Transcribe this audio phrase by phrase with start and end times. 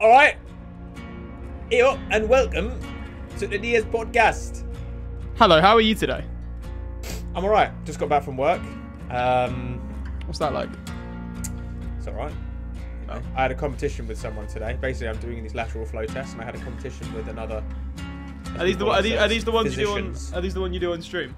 [0.00, 0.36] All right.
[1.72, 2.78] Yo, and welcome
[3.36, 4.64] to the Diaz podcast.
[5.36, 6.24] Hello, how are you today?
[7.34, 7.72] I'm all right.
[7.84, 8.62] Just got back from work.
[9.10, 9.80] Um,
[10.26, 10.68] What's that like?
[11.98, 12.32] it's all right.
[13.08, 13.20] Oh.
[13.34, 14.78] I had a competition with someone today.
[14.80, 17.64] Basically, I'm doing these lateral flow tests, and I had a competition with another.
[18.56, 20.60] Are these the are these, are these the ones you do on are these the
[20.60, 21.34] one you do on stream?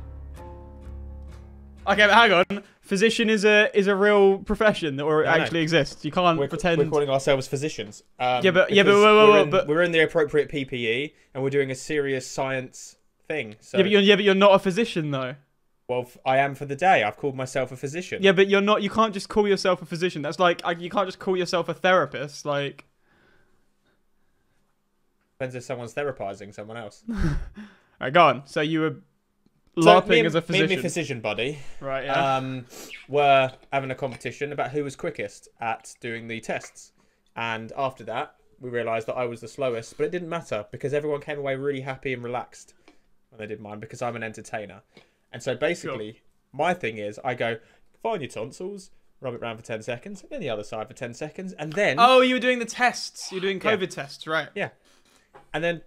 [1.86, 2.62] Okay, but hang on.
[2.82, 5.42] Physician is a is a real profession that it I know.
[5.42, 6.04] actually exists.
[6.04, 6.78] You can't We're, pretend.
[6.78, 8.02] we're calling ourselves physicians.
[8.18, 11.12] Um, Yeah, but- yeah, but whoa, whoa, we're in, but- we're in the appropriate PPE,
[11.34, 12.96] and we're doing a serious science
[13.28, 13.56] thing.
[13.60, 15.36] So, yeah, but you're, yeah, but you're not a physician though.
[15.88, 17.02] well, I am for the day.
[17.02, 18.22] I've called myself a physician.
[18.22, 18.82] Yeah, but you're not.
[18.82, 20.22] You can't just call yourself a physician.
[20.22, 22.44] That's like you can't just call yourself a therapist.
[22.44, 22.84] Like,
[25.38, 27.02] Depends if someone's therapizing someone else.
[27.08, 28.46] alright, go on.
[28.46, 28.96] So you were
[29.82, 32.04] So LARPing me and- as a Me and my physician, physician buddy right?
[32.04, 32.36] Yeah.
[32.36, 32.66] um,
[33.08, 36.92] were having a competition about who was quickest at doing the tests.
[37.36, 40.92] And after that, we realised that I was the slowest, but it didn't matter because
[40.92, 42.74] everyone came away really happy and relaxed
[43.30, 44.82] when they did mine because I'm an entertainer.
[45.32, 46.20] And so basically,
[46.52, 47.58] my thing is I go,
[48.02, 50.94] find your tonsils, rub it around for 10 seconds, and then the other side for
[50.94, 53.30] 10 seconds, and then oh, you were doing the tests.
[53.30, 53.76] You're doing Yeah.
[53.76, 54.48] COVID tests, right?
[54.54, 54.70] Yeah.
[55.54, 55.82] And then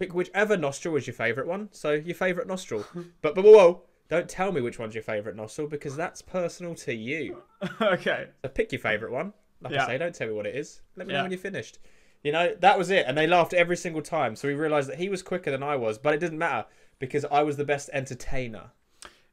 [0.00, 1.68] pick whichever nostril was your favourite one.
[1.70, 2.84] So your favourite nostril.
[3.22, 6.94] but but whoa, don't tell me which one's your favourite nostril because that's personal to
[6.94, 7.42] you.
[7.80, 8.28] okay.
[8.42, 9.32] So pick your favourite one.
[9.62, 9.84] Like Yeah.
[9.84, 10.80] I say, don't tell me what it is.
[10.96, 11.78] Let me know when you're finished.
[12.24, 13.04] You know, that was it.
[13.06, 14.34] And they laughed every single time.
[14.36, 16.66] So we realised that he was quicker than I was, but it didn't matter
[16.98, 18.72] because I was the best entertainer.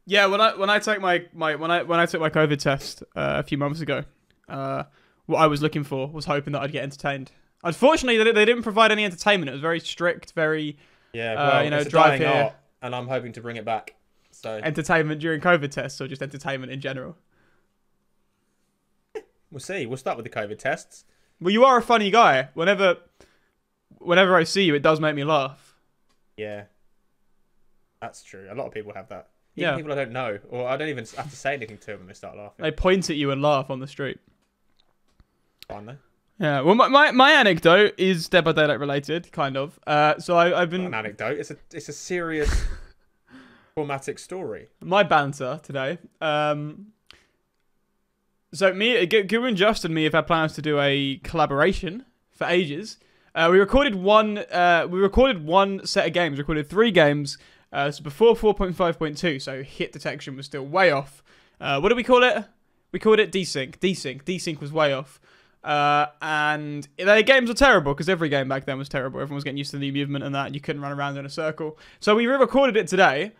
[0.05, 2.59] Yeah, when I when I took my, my when I when I took my COVID
[2.59, 4.03] test uh, a few months ago,
[4.47, 4.83] uh,
[5.25, 7.31] what I was looking for was hoping that I'd get entertained.
[7.67, 9.49] Unfortunately, they, they didn't provide any entertainment.
[9.49, 10.77] It was very strict, very
[11.11, 12.27] Yeah, Uh, you know, it's a drive here.
[12.29, 13.95] art, and I'm hoping to bring it back.
[14.31, 17.17] So entertainment during COVID tests, or just entertainment in general.
[19.51, 19.85] we'll see.
[19.85, 21.03] We'll start with the COVID tests.
[21.41, 22.49] Well, you are a funny guy.
[22.53, 22.97] Whenever
[23.97, 25.75] whenever I see you, it does make me laugh.
[26.37, 26.65] Yeah,
[27.99, 28.47] that's true.
[28.49, 29.27] A lot of people have that.
[29.57, 29.75] Even Yeah.
[29.75, 32.07] people I don't know, or I don't even have to say anything to them when
[32.07, 32.63] they start laughing.
[32.63, 34.19] They point at you and laugh on the street.
[35.67, 35.97] Fine though.
[36.39, 36.61] Yeah.
[36.61, 39.79] Well, my, my, my anecdote is Dead by Daylight related, kind of.
[39.87, 41.39] Uh, so I, I've Not been an anecdote.
[41.39, 42.63] It's a it's a serious,
[43.75, 44.67] traumatic story.
[44.81, 45.97] my banter today.
[46.21, 46.87] Um,
[48.53, 52.05] so me, G- Guru and Justin, and me have had plans to do a collaboration
[52.31, 52.97] for ages.
[53.35, 54.37] Uh, we recorded one.
[54.37, 56.37] Uh, we recorded one set of games.
[56.37, 57.37] Recorded three games.
[57.73, 61.21] Uh, so before 4.5.2, so hit detection was still way off.
[61.59, 62.45] Uh, what do we call it?
[62.93, 63.77] We called it desync.
[63.79, 64.23] Desync.
[64.23, 65.19] Desync was way off.
[65.63, 69.19] Uh, and the games were terrible because every game back then was terrible.
[69.19, 70.53] Everyone was getting used to the movement and that.
[70.53, 71.77] You couldn't run around in a circle.
[71.99, 73.33] So we re-recorded it today.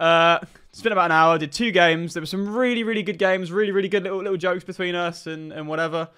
[0.00, 0.38] Uh,
[0.70, 1.38] it's been about an hour.
[1.38, 2.14] Did two games.
[2.14, 3.52] There were some really, really good games.
[3.52, 6.08] Really, really good little little jokes between us and and whatever.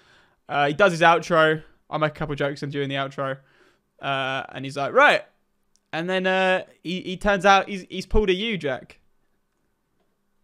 [0.49, 1.62] Uh, he does his outro.
[1.91, 3.38] I make a couple jokes and during the outro.
[4.00, 5.25] Uh, and he's like, right.
[5.93, 8.99] And then uh, he he turns out he's he's pulled a U, Jack.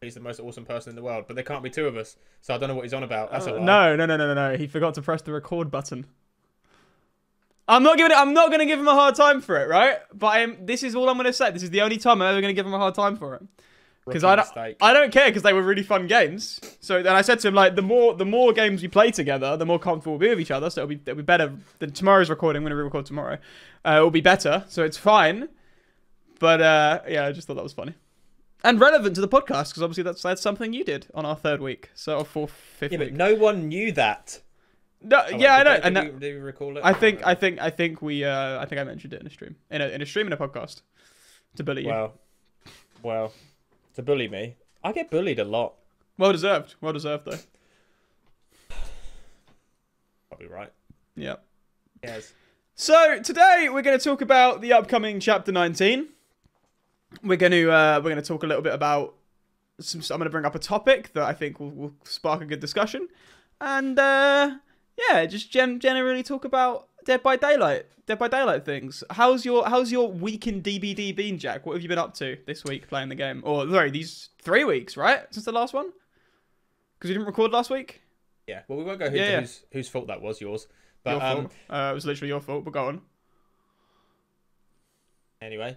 [0.03, 2.17] He's the most awesome person in the world, but there can't be two of us,
[2.41, 3.31] so I don't know what he's on about.
[3.31, 3.65] That's a Uh, lie.
[3.65, 4.57] no, no, no, no, no, no.
[4.57, 6.07] He forgot to press the record button.
[7.69, 8.17] I'm not giving.
[8.17, 9.99] I'm not gonna give him a hard time for it, right?
[10.13, 11.53] But I'm, this is all I'm gonna say.
[11.53, 13.43] This is the only time I'm ever gonna give him a hard time for it.
[14.05, 14.77] because I don't, mistake.
[14.83, 16.59] I don't care because they were really fun games.
[16.81, 19.57] So then I said to him like, the more the more games we play together,
[19.57, 20.69] the more comfortable we'll be with each other.
[20.71, 22.59] So it'll be it'll be better than tomorrow's recording.
[22.61, 23.39] I'm gonna re-record tomorrow.
[23.85, 25.49] Uh, it'll be better, so it's fine.
[26.41, 27.95] But uh, yeah, I just thought that was funny
[28.65, 31.61] and relevant to the podcast because obviously that's that's something you did on our third
[31.61, 34.41] week, so or fourth, fifth yeah, but no one knew that.
[35.05, 35.75] No, Oh, yeah, I know.
[35.75, 36.85] they- And that, we, did we recall it?
[36.85, 39.31] I think I think I think we uh, I think I mentioned it in a
[39.31, 40.83] stream in a in a stream in a podcast
[41.57, 41.89] to bully you.
[41.89, 42.15] Well,
[43.03, 43.33] Well, well,
[43.97, 45.75] to bully me, I get bullied a lot.
[46.19, 46.77] Well deserved.
[46.81, 47.39] Well deserved though.
[50.29, 50.73] Probably right.
[51.17, 51.45] Yep.
[52.05, 52.33] Yes.
[52.75, 56.09] So today we're going to talk about the upcoming chapter 19.
[57.23, 59.15] We're going to uh, we're going to talk a little bit about
[59.81, 60.01] some.
[60.11, 62.61] I'm going to bring up a topic that I think will, will spark a good
[62.61, 63.09] discussion,
[63.61, 64.57] and uh,
[64.97, 69.05] yeah, just gen- generally talk about Dead by Daylight, Dead by Daylight things.
[69.11, 71.67] How's your How's your week in DBD been, Jack?
[71.67, 73.43] What have you been up to this week playing the game?
[73.45, 75.23] Or sorry, these three weeks, right?
[75.31, 75.91] Since the last one,
[76.99, 78.03] because you didn't record last week.
[78.47, 78.63] Yeah.
[78.69, 79.41] Well, we won't go into Yeah, yeah.
[79.41, 80.41] whose whose fault that was.
[80.41, 80.67] Yours.
[81.05, 81.53] But your um, fault.
[81.71, 82.65] Uh, it was literally your fault.
[82.65, 83.01] But go on.
[85.41, 85.77] anyway,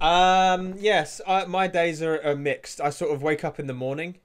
[0.00, 2.80] um, yes, uh, my days are, are mixed.
[2.80, 4.16] I sort of wake up in the morning.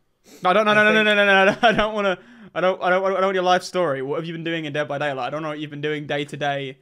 [0.42, 1.58] No, no, no, I no, no, think- no, no, no, no.
[1.62, 2.20] I don't want to.
[2.56, 2.82] I don't.
[2.82, 3.04] I don't.
[3.06, 4.02] I don't want your life story.
[4.02, 5.28] What have you been doing in Dead by Daylight?
[5.28, 6.78] I don't know what you've been doing day to day,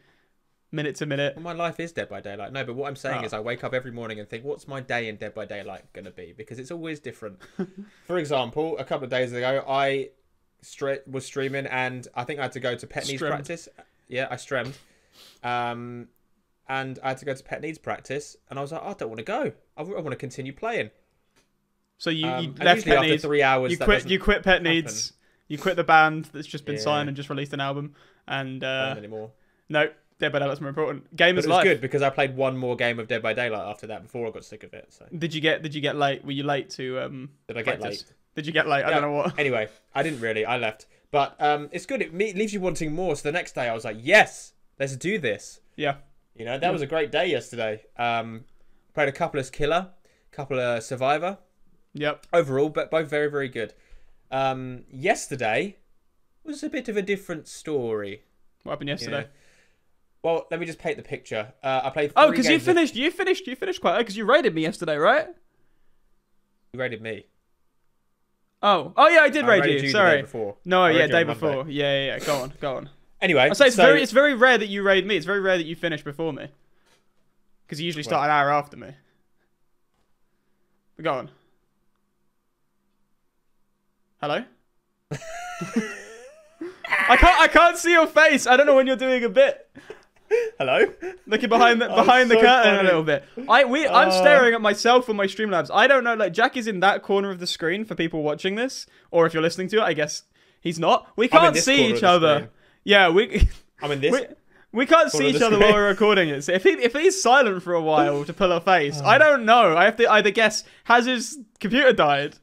[0.71, 1.35] minute to minute.
[1.37, 2.51] Well, my life is Dead by Daylight.
[2.51, 3.25] No, but what I'm saying Oh.
[3.25, 5.91] is I wake up every morning and think, what's my day in Dead by Daylight
[5.93, 6.33] going to be?
[6.35, 7.39] Because it's always different.
[8.07, 10.09] For example, a couple of days ago, I
[10.61, 13.31] straight was streaming and I think I had to go to Petney's Streamed.
[13.33, 13.69] practice.
[14.09, 14.73] Yeah, I stremmed.
[15.43, 16.09] Um,
[16.71, 18.93] and I had to go to pet needs practice, and I was like, oh, I
[18.93, 19.51] don't want to go.
[19.75, 20.89] I, want to continue playing.
[21.97, 23.23] So you, Um, you and left Pet after Needs.
[23.23, 24.07] three hours, You quit.
[24.09, 24.63] You quit Pet happen.
[24.63, 25.11] Needs.
[25.49, 26.81] You quit the band that's just been Yeah.
[26.81, 27.93] signed and just released an album.
[28.25, 29.31] And uh, anymore.
[29.67, 31.13] no, Dead by Daylight's more important.
[31.13, 31.63] Game But is it was life.
[31.65, 34.31] good because I played one more game of Dead by Daylight after that before I
[34.31, 34.93] got sick of it.
[34.93, 35.61] So Did you get?
[35.61, 36.23] Did you get late?
[36.23, 37.01] Were you late to?
[37.01, 38.05] Um, did I get practice?
[38.05, 38.13] late?
[38.35, 38.85] Did you get late?
[38.85, 39.37] I don't know what.
[39.39, 40.45] Anyway, I didn't really.
[40.45, 42.01] I left, but um, it's good.
[42.01, 43.15] It leaves you wanting more.
[43.17, 45.59] So the next day, I was like, yes, let's do this.
[45.75, 45.95] Yeah.
[46.35, 47.83] You know, that was a great day yesterday.
[47.97, 48.45] Um,
[48.93, 49.89] played a couple as killer,
[50.31, 51.37] couple of survivor.
[51.93, 52.27] Yep.
[52.33, 53.73] Overall, but both very very good.
[54.31, 55.77] Um, yesterday
[56.43, 58.23] was a bit of a different story.
[58.63, 59.27] What happened yesterday?
[60.23, 61.53] Well, let me just paint the picture.
[61.63, 62.13] Uh, I played.
[62.15, 62.95] Oh, because you games of- finished.
[62.95, 63.47] You finished.
[63.47, 63.97] You finished quite.
[63.97, 65.27] Because you raided me yesterday, right?
[66.73, 67.25] You rated me.
[68.63, 68.93] Oh.
[68.95, 69.89] Oh yeah, I did I raid rated you.
[69.89, 70.21] Sorry.
[70.21, 70.57] before.
[70.63, 71.67] No, I yeah, day before.
[71.67, 72.19] Yeah, yeah, yeah.
[72.19, 72.53] Go on.
[72.61, 72.89] Go on.
[73.21, 74.01] Anyway, I say it's so, very.
[74.01, 75.15] It's very rare that you raid me.
[75.15, 76.47] It's very rare that you finish before me.
[77.65, 78.89] Because you usually start an hour after me.
[80.95, 81.29] But go on.
[84.21, 84.43] Hello.
[87.09, 87.39] I can't.
[87.41, 88.45] I can't see your face.
[88.47, 89.69] I don't know when you're doing a bit.
[90.57, 90.93] hello.
[91.27, 93.23] Looking behind the behind the so curtain a little bit.
[93.49, 94.11] I we I'm Uh.
[94.11, 95.69] staring at myself on my Streamlabs.
[95.73, 96.13] I don't know.
[96.15, 99.33] Like Jack is in that corner of the screen for people watching this, or if
[99.33, 100.23] you're listening to it, I guess
[100.59, 101.07] he's not.
[101.15, 102.35] We can't see each other.
[102.35, 102.49] screen.
[102.83, 103.47] Yeah, we
[103.81, 104.11] I'm in this.
[104.71, 106.43] we, we can't see each the other while we're recording it.
[106.43, 109.07] So if he if he's silent for a while to pull a face, Oh.
[109.07, 109.77] I don't know.
[109.77, 112.35] I have to either guess has his computer died.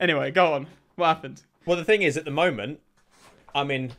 [0.00, 0.66] Anyway, go on.
[0.96, 1.42] What happened?
[1.66, 2.80] Well, the thing is, at the moment,
[3.54, 3.92] I'm in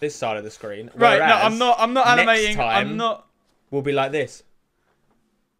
[0.00, 0.90] this side of the screen.
[0.94, 1.18] Right.
[1.18, 1.76] No, I'm not.
[1.78, 2.60] I'm not next animating.
[2.60, 3.26] I'm not.
[3.70, 4.42] We'll be like this.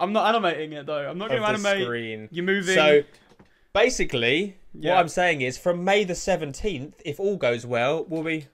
[0.00, 1.08] I'm not animating it though.
[1.10, 1.84] I'm not going to animate.
[1.84, 2.28] screen.
[2.32, 2.74] You're moving.
[2.74, 3.02] So
[3.74, 4.94] basically, Yeah.
[4.94, 8.46] what I'm saying is, from May the 17th, if all goes well, we'll be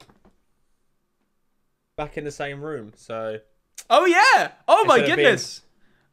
[1.96, 2.92] back in the same room.
[2.96, 3.40] So
[3.90, 4.52] Oh yeah!
[4.68, 5.62] Oh my of being- goodness!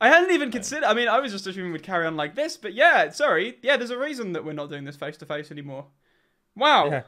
[0.01, 0.83] I hadn't even considered.
[0.85, 3.57] I mean, I was just assuming we'd carry on like this, but yeah, sorry.
[3.61, 5.85] Yeah, there's a reason that we're not doing this face to face anymore.
[6.55, 6.87] Wow.
[6.89, 7.01] yeah.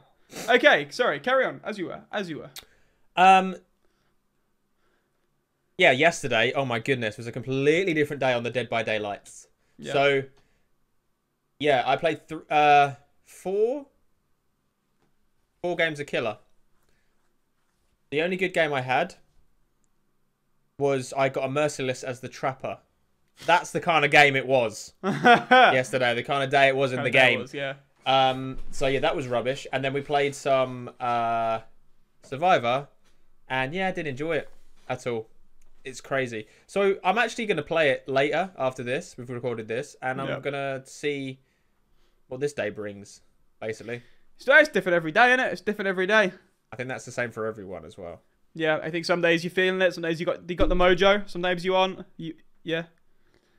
[0.48, 1.20] Okay, sorry.
[1.20, 2.02] Carry on as you were.
[2.10, 2.50] As you were.
[3.16, 3.56] Um.
[5.78, 6.52] Yeah, yesterday.
[6.54, 9.46] Oh my goodness, was a completely different day on the Dead by Daylights.
[9.78, 9.92] Yeah.
[9.92, 10.22] So,
[11.58, 12.92] yeah, I played th- uh
[13.26, 13.86] four
[15.60, 16.38] four games of Killer.
[18.10, 19.14] The only good game I had
[20.78, 22.78] was I got a Merciless as the Trapper.
[23.44, 26.14] That's the kind of game it was yesterday.
[26.14, 27.40] The kind of day it was in the game.
[27.40, 27.74] was, yeah.
[28.06, 29.66] Um, so yeah, that was rubbish.
[29.72, 31.60] And then we played some uh,
[32.22, 32.88] Survivor,
[33.48, 34.50] and yeah, I didn't enjoy it
[34.88, 35.28] at all.
[35.84, 36.46] It's crazy.
[36.66, 39.16] So I'm actually going to play it later after this.
[39.18, 40.40] We've recorded this, and I'm Yeah.
[40.40, 41.38] going to see
[42.28, 43.20] what this day brings.
[43.60, 44.02] Basically,
[44.38, 45.52] So it's different every day, isn't it?
[45.52, 46.32] It's different every day.
[46.72, 48.22] I think that's the same for everyone as well.
[48.54, 49.94] Yeah, I think some days you're feeling it.
[49.94, 51.28] Some days you got you got the mojo.
[51.28, 52.04] Some days you aren't.
[52.16, 52.84] You yeah.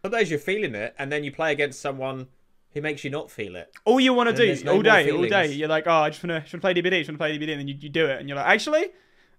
[0.02, 2.28] Some days you're feeling it, and then you play against someone
[2.74, 3.72] who makes you not feel it.
[3.86, 5.52] All you want to do no all day, all day.
[5.52, 7.24] You're like, oh, I just want to, just want to play DBD, just want to
[7.24, 8.86] play DBD, and then you, you do it, and you're like, actually,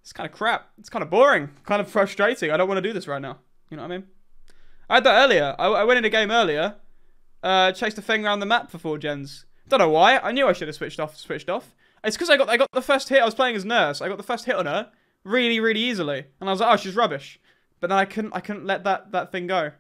[0.01, 0.71] it's kind of crap.
[0.79, 2.51] It's kind of boring, kind of frustrating.
[2.51, 3.39] I don't want to do this right now.
[3.71, 4.07] You know what I mean?
[4.91, 5.55] I had that earlier.
[5.59, 6.77] I, I went in a game earlier,
[7.43, 9.45] uh, chased a thing around the map for four gens.
[9.69, 10.19] Don't know why.
[10.19, 11.17] I knew I should have switched off.
[11.17, 11.75] Switched off.
[12.05, 13.21] It's because I got I got the first hit.
[13.21, 14.01] I was playing as nurse.
[14.01, 14.91] I got the first hit on her
[15.25, 17.41] really really easily, and I was like, oh, she's rubbish.
[17.81, 19.73] But then I couldn't I couldn't let that that thing go.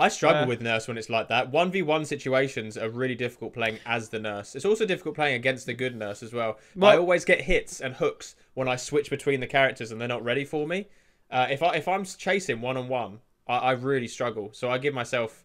[0.00, 1.50] I struggle Uh, with nurse when it's like that.
[1.50, 4.54] One v one situations are really difficult playing as the nurse.
[4.54, 6.58] It's also difficult playing against the good nurse as well.
[6.76, 10.06] But I always get hits and hooks when I switch between the characters and they're
[10.08, 10.86] not ready for me.
[11.30, 14.50] Uh, if I if I'm chasing one on one, I, I really struggle.
[14.52, 15.44] So I give myself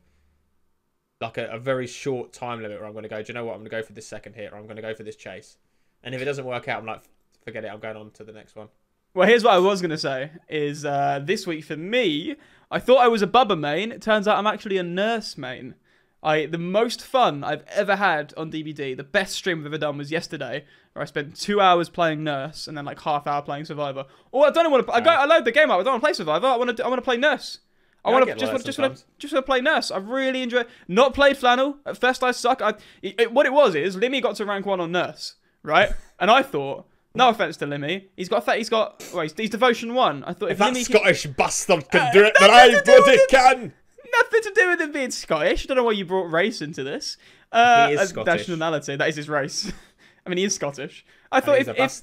[1.20, 3.24] like a, a very short time limit where I'm going to go.
[3.24, 3.54] Do you know what?
[3.54, 5.16] I'm going to go for this second hit, or I'm going to go for this
[5.16, 5.58] chase.
[6.04, 7.02] And if it doesn't work out, I'm like,
[7.44, 7.68] forget it.
[7.72, 8.68] I'm going on to the next one.
[9.14, 12.36] Well, here's what I was gonna say: is uh, this week for me,
[12.72, 13.92] I thought I was a Bubba main.
[13.92, 15.76] It turns out I'm actually a Nurse main.
[16.24, 19.98] I the most fun I've ever had on DBD, the best stream I've ever done
[19.98, 23.66] was yesterday, where I spent two hours playing Nurse and then like half hour playing
[23.66, 24.06] Survivor.
[24.34, 24.94] Oh, I don't want to.
[24.94, 25.80] I, go, I load the game up.
[25.80, 26.48] I don't want to play Survivor.
[26.48, 26.84] I want to.
[26.84, 27.60] I want to play Nurse.
[28.06, 29.92] I Yeah, want to just want just want to just want to play Nurse.
[29.92, 30.64] I really enjoy.
[30.88, 32.24] Not played Flannel at first.
[32.24, 32.62] I suck.
[32.64, 32.70] I
[33.04, 35.92] it, it- what it was is Limmy got to rank one on Nurse, right?
[36.20, 39.50] And I thought, no offense to Limmy, he's got fa- he's got well, he's, he's
[39.50, 40.24] devotion one.
[40.24, 42.76] I thought if, If that Limmy can- Scottish bastard can Uh, do it, then nothing
[42.76, 43.30] I to bloody it.
[43.30, 43.74] can.
[44.14, 45.66] nothing to do with him being Scottish.
[45.66, 47.18] I don't know why you brought race into this.
[47.52, 48.48] Uh, He is uh, Scottish.
[48.48, 48.96] Nationality.
[48.96, 49.72] That is his race.
[50.26, 51.06] I mean, he is Scottish.
[51.32, 52.02] I thought if, a if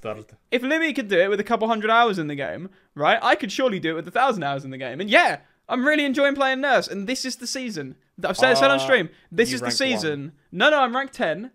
[0.51, 3.19] if Limmy could do it with a couple hundred hours in the game, right?
[3.23, 5.01] I could surely do it with a thousand hours in the game.
[5.01, 5.39] And yeah,
[5.69, 6.87] I'm really enjoying playing Nurse.
[6.89, 7.97] And this is the season.
[8.23, 9.09] I've said, said on Uh, stream.
[9.33, 10.33] This is the rank season.
[10.53, 11.53] No, no, I'm ranked ten.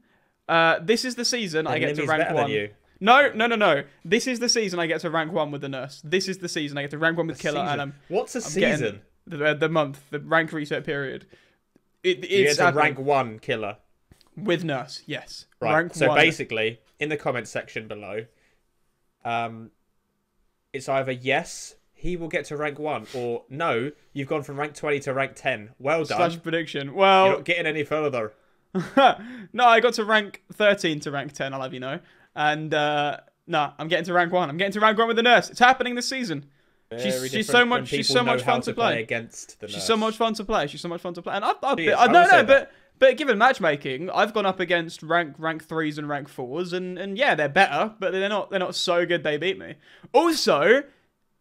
[0.47, 2.69] Uh, this is the season I And get to rank one.
[2.99, 3.83] No, no, no, no.
[4.05, 6.01] This is the season I get to rank one with the nurse.
[6.03, 7.67] This is the season I get to rank one with Killer, Season.
[7.73, 9.01] and I'm What's a I'm getting- season?
[9.27, 11.25] the, the month, the rank reset period.
[12.03, 12.83] It, You it's get to happening.
[12.83, 13.77] rank one killer.
[14.37, 15.01] with nurse.
[15.07, 15.73] Yes, Right.
[15.75, 16.17] rank so one.
[16.17, 18.25] basically, in the comment section below,
[19.23, 19.71] um,
[20.73, 24.75] it's either yes, he will get to rank one, or no, you've gone from rank
[24.75, 25.71] twenty to rank ten.
[25.79, 26.17] Well done.
[26.17, 26.87] slash prediction.
[26.87, 28.33] You're Well, not getting any further.
[29.53, 31.99] no, I got to rank 13 to rank 10, I'll have you know.
[32.35, 33.17] And uh
[33.47, 34.49] no, I'm getting to rank 1.
[34.49, 35.49] I'm getting to rank 1 with the nurse.
[35.49, 36.45] It's happening this season.
[36.97, 39.01] She's- she's so much- she's so much fun to play.
[39.01, 40.67] against the She's so much fun to play.
[40.67, 41.35] She's so much fun to play.
[41.35, 42.47] And I've, I've been, I, I no, no, that.
[42.47, 46.97] but but given matchmaking, I've gone up against rank rank threes and rank fours, and
[46.97, 49.75] and yeah, they're better, but they're not they're not so good they beat me.
[50.13, 50.83] Also,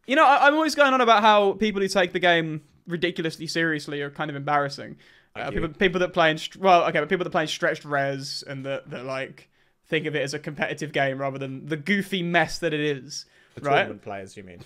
[0.07, 3.47] you know, I, I'm always going on about how people who take the game ridiculously
[3.47, 4.97] seriously are kind of embarrassing.
[5.37, 8.45] Uh, people people that play in well, okay, but people that play in stretched res
[8.47, 9.49] and that that like
[9.87, 13.27] think of it as a competitive game rather than the goofy mess that it is.
[13.57, 13.77] The right?
[13.77, 14.61] tournament players, you mean?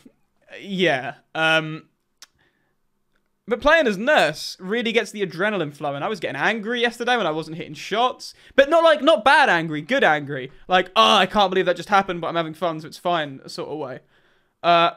[0.61, 1.15] Yeah.
[1.35, 1.89] Um
[3.47, 6.03] but playing as nurse really gets the adrenaline flowing.
[6.03, 9.49] I was getting angry yesterday when I wasn't hitting shots, but not like not bad
[9.49, 10.53] angry, good angry.
[10.69, 13.41] Like, oh, I can't believe that just happened, but I'm having fun, so it's fine,
[13.49, 14.01] sort of way.
[14.63, 14.91] Uh,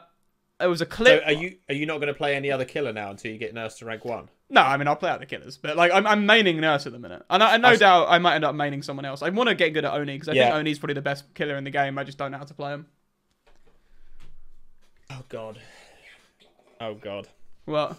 [0.60, 1.22] it was a So clip.
[1.24, 3.54] are you are you not going to play any other killer now until you get
[3.54, 4.28] nurse to rank one?
[4.52, 6.92] No, I mean I'll play out the killers, but like I'm, I'm maining nurse at
[6.92, 9.22] the minute, and I, and no I doubt I might end up maining someone else.
[9.22, 10.44] I want to get good at Oni because I Yeah.
[10.50, 11.96] think Oni's probably the best killer in the game.
[11.98, 12.86] I just don't know how to play him.
[15.10, 15.58] Oh god.
[16.80, 17.28] Oh god.
[17.66, 17.96] Well,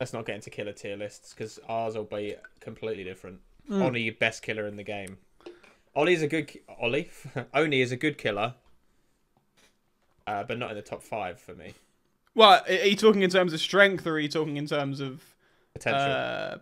[0.00, 3.38] Let's not get into killer tier lists because ours will be completely different.
[3.68, 3.80] Hmm.
[3.82, 5.16] Oni, best killer in the game.
[5.94, 6.50] Ollie's a good
[6.80, 7.10] Ollie.
[7.54, 8.54] Oni is a good killer,
[10.26, 11.72] uh, but not in the top five for me.
[12.34, 15.22] well, are you talking in terms of strength, or are you talking in terms of
[15.78, 16.10] Potential.
[16.10, 16.58] Uh,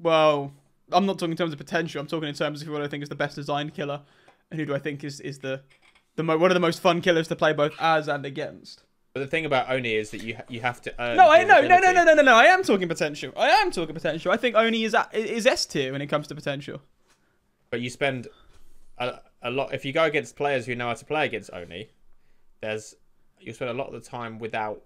[0.00, 0.52] well,
[0.92, 2.00] I'm not talking in terms of potential.
[2.00, 4.02] I'm talking in terms of who I think is the best designed killer,
[4.50, 5.62] and who do I think is is the
[6.16, 8.82] the mo- one of the most fun killers to play both as and against.
[9.14, 11.16] but the thing about Oni is that you ha- you have to earn.
[11.16, 12.34] No, I no no no no no no no.
[12.34, 13.32] I am talking potential.
[13.36, 14.32] I am talking potential.
[14.32, 16.80] I think Oni is at, is S tier when it comes to potential.
[17.70, 18.28] But you spend
[18.98, 21.90] a, a lot if you go against players who know how to play against Oni.
[22.60, 22.94] There's
[23.40, 24.82] you spend a lot of the time without.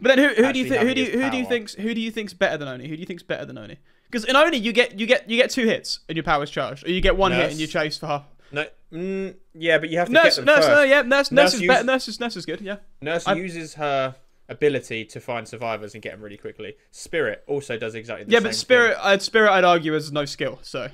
[0.00, 1.92] But then who who do you think who do you, who do you think's who
[1.94, 2.88] do you think's better than Oni?
[2.88, 3.76] Who do you think's better than Oni?
[4.10, 6.86] Because in Oni you get you get you get two hits and your power's charged,
[6.86, 8.24] or you get one hit and you chase for half.
[8.52, 10.68] No, mm, yeah, but you have to Nurse, get them nurse, first.
[10.70, 11.84] no, yeah, nurse, nurse, Nurse is use- better.
[11.84, 12.60] Nurse is nurse is good.
[12.60, 12.76] Yeah.
[13.00, 14.16] Nurse I'm- uses her
[14.48, 16.74] ability to find survivors and get them really quickly.
[16.90, 20.10] Spirit also does exactly the Yeah, same Yeah, but spirit, I'd spirit, I'd argue has
[20.10, 20.58] no skill.
[20.62, 20.88] So.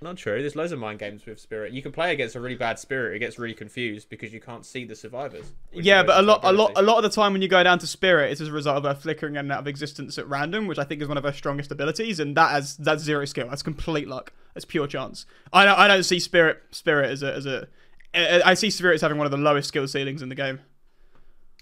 [0.00, 0.40] Not true.
[0.40, 1.72] There's loads of mind games with spirit.
[1.72, 3.16] You can play against a really bad spirit.
[3.16, 5.52] It gets really confused because you can't see the survivors.
[5.72, 7.78] yeah, but a lot, a lot, a lot of the time when you go down
[7.78, 10.28] to spirit, it's as a result of her flickering in and out of existence at
[10.28, 13.24] random, which I think is one of her strongest abilities, and that has that's zero
[13.24, 13.48] skill.
[13.48, 14.32] That's complete luck.
[14.52, 15.26] That's pure chance.
[15.52, 17.68] I don't, I don't see spirit, spirit as a, as a.
[18.12, 20.60] I I see spirit as having one of the lowest skill ceilings in the game.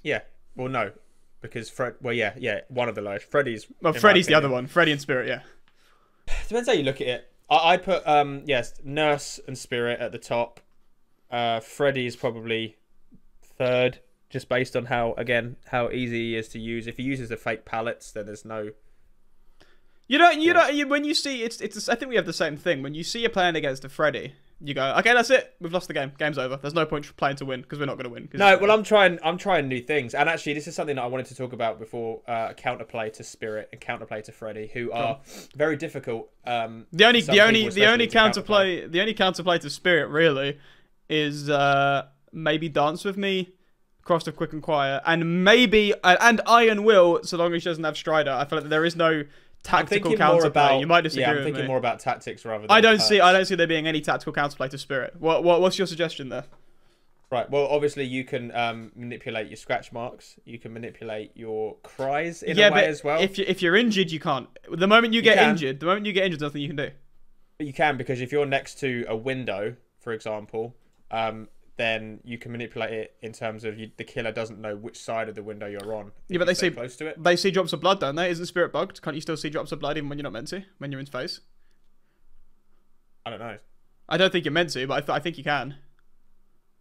[0.02, 0.22] Yeah.
[0.56, 0.90] Well, no,
[1.40, 1.94] because Fred.
[2.02, 3.30] Well, yeah, yeah, one of the lowest.
[3.30, 3.66] Freddy's.
[3.80, 4.66] Well, Freddy's the other one.
[4.66, 5.40] Freddy and spirit, yeah.
[6.48, 7.31] Depends how you look at it.
[7.52, 10.60] I, I'd put um yes, Nurse and Spirit at the top.
[11.30, 12.76] Uh, Freddy is probably
[13.42, 16.86] third, just based on how again how easy he is to use.
[16.86, 18.70] If he uses the fake pallets, then there's no.
[20.08, 20.70] You don't, you Yeah.
[20.70, 20.88] don't.
[20.88, 21.88] When you see it's, it's.
[21.88, 22.82] I think we have the same thing.
[22.82, 25.54] When you see you're playing against a Freddy, you go, okay, that's it.
[25.60, 26.12] We've lost the game.
[26.18, 26.56] Game's over.
[26.56, 28.28] There's no point playing to win because we're not going to win.
[28.32, 29.18] No, well, I'm trying.
[29.24, 31.78] I'm trying new things, and actually, this is something that I wanted to talk about
[31.78, 32.22] before.
[32.28, 35.20] Uh, counterplay to Spirit and counterplay to Freddy, who are
[35.56, 36.30] very difficult.
[36.46, 40.58] Um, The only, the only, the only to counterplay, the only counterplay to Spirit really
[41.08, 43.52] is uh maybe Dance with Me,
[44.04, 47.84] Cross of Quick and Quiet, and maybe and Iron Will, so long as she doesn't
[47.84, 48.28] have Stridor.
[48.32, 49.24] I feel like there is no
[49.62, 50.44] tactical counterplay.
[50.46, 50.80] about.
[50.80, 51.68] you might disagree yeah, I'm thinking me.
[51.68, 52.62] more about tactics rather.
[52.62, 53.20] than I don't see.
[53.20, 55.14] I don't see there being any tactical counterplay to Spirit.
[55.18, 56.44] What, what, what's your suggestion there?
[57.30, 57.48] Right.
[57.48, 60.36] Well, obviously you can um, manipulate your scratch marks.
[60.44, 63.22] You can manipulate your cries in yeah, a way as well.
[63.22, 64.48] if you, if you're injured, you can't.
[64.70, 65.50] The moment you You get can.
[65.50, 66.90] injured, the moment you get injured, there's nothing you can do.
[67.56, 70.76] But you can because if you're next to a window, for example,
[71.10, 74.98] um, then you can manipulate it in terms of you, the killer doesn't know which
[74.98, 76.12] side of the window you're on.
[76.28, 77.22] Yeah, but they say- close to it.
[77.22, 78.28] They see drops of blood, don't they?
[78.30, 79.00] Isn't Spirit bugged?
[79.02, 80.64] Can't you still see drops of blood even when you're not meant to?
[80.78, 81.40] When you're in space?
[83.24, 83.56] I don't know.
[84.08, 85.76] I don't think you're meant to, but I, th- I think you can.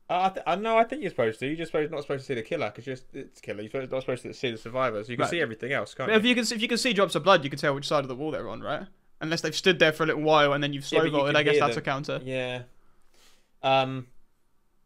[0.09, 0.77] Uh, I, th- I know.
[0.77, 1.47] I think you're supposed to.
[1.47, 3.61] You're just supposed, not supposed to see the killer because you're it's killer.
[3.61, 5.07] You're supposed, not supposed to see the survivors.
[5.07, 5.29] You can Right.
[5.31, 6.29] see everything else, can't But if you?
[6.29, 8.07] you can, if you can see drops of blood, you can tell which side of
[8.09, 8.87] the wall they're on, right?
[9.21, 11.37] Unless they've stood there for a little while and then you've Yeah, slow but you
[11.37, 11.81] I guess that's them.
[11.81, 12.19] a counter.
[12.25, 12.63] Yeah.
[13.63, 14.07] Um.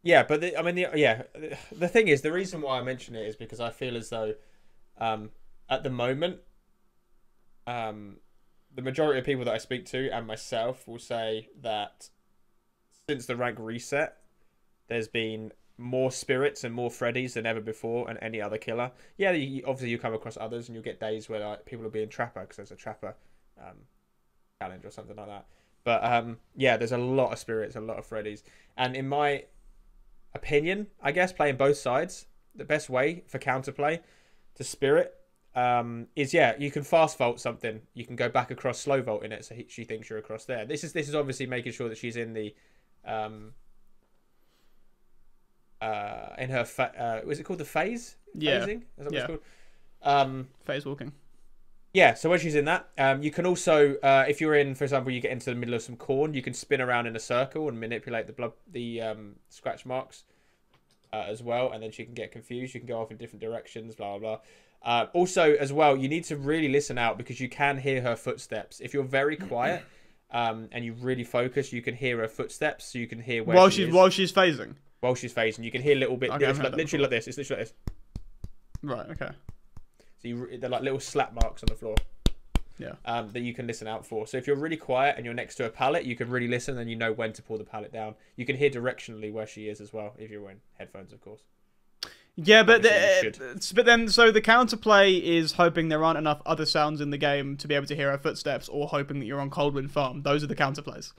[0.05, 1.23] Yeah, but the, I mean, the, yeah.
[1.71, 4.35] The thing is, the reason why I mention it is because I feel as though,
[4.99, 5.31] um,
[5.67, 6.41] at the moment,
[7.65, 8.17] um,
[8.73, 12.09] the majority of people that I speak to and myself will say that
[13.09, 14.17] since the rank reset,
[14.89, 18.91] there's been more spirits and more Freddys than ever before, and any other killer.
[19.17, 21.89] Yeah, you, obviously you come across others, and you'll get days where like people are
[21.89, 23.15] being trapper because there's a trapper
[23.59, 23.77] um,
[24.61, 25.47] challenge or something like that.
[25.83, 28.43] But um, yeah, there's a lot of spirits, a lot of Freddys,
[28.77, 29.45] and in my
[30.35, 34.01] opinion, I guess playing both sides, the best way for counterplay
[34.55, 35.13] to spirit
[35.55, 37.81] um, is yeah, you can fast vault something.
[37.93, 40.45] You can go back across slow vault in it, so he, she thinks you're across
[40.45, 40.65] there.
[40.65, 42.53] This is this is obviously making sure that she's in the
[43.05, 43.53] um,
[45.81, 48.17] uh, in her fa- uh, was it called the phase?
[48.33, 48.59] Yeah.
[48.59, 48.81] Phasing?
[48.81, 49.19] Is that what Yeah.
[49.19, 49.39] it's called?
[50.01, 51.13] Um, Phase walking.
[51.95, 54.83] Yeah, so when she's in that, um, you can also, uh, if you're in, for
[54.83, 57.19] example, you get into the middle of some corn, you can spin around in a
[57.19, 60.25] circle and manipulate the blood, the um, scratch marks
[61.13, 62.73] uh, as well, and then she can get confused.
[62.73, 64.39] You can go off in different directions, blah blah blah.
[64.83, 68.17] Uh, also, as well, you need to really listen out because you can hear her
[68.17, 68.81] footsteps.
[68.81, 69.85] If you're very quiet
[70.31, 72.91] um, and you really focus, you can hear her footsteps.
[72.91, 74.75] So you can hear where While she she's is while she's phasing.
[74.99, 75.63] while she's phasing.
[75.63, 77.27] You can hear a little bit, Okay, it's like, literally like this.
[77.29, 77.93] It's literally like this.
[78.83, 79.09] Right.
[79.11, 79.29] Okay.
[80.25, 81.95] So you, they're like little slap marks on the floor.
[82.79, 82.93] Yeah.
[83.05, 84.25] Um, that you can listen out for.
[84.25, 86.77] So if you're really quiet and you're next to a pallet, you can really listen
[86.79, 88.15] and you know when to pull the pallet down.
[88.35, 91.41] You can hear directionally where she is as well if you're wearing headphones, of course.
[92.35, 96.99] Yeah, but the, but then so the counterplay is hoping there aren't enough other sounds
[96.99, 99.51] in the game to be able to hear her footsteps, or hoping that you're on
[99.51, 100.23] Coldwind Farm.
[100.23, 101.13] Those are the counterplays.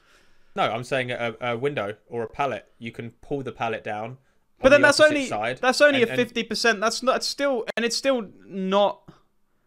[0.56, 2.66] No, I'm saying a, a window or a pallet.
[2.78, 4.18] You can pull the pallet down.
[4.60, 6.80] But then the that's only that's only a fifty percent.
[6.80, 7.16] That's not.
[7.16, 9.02] It's still and it's still not.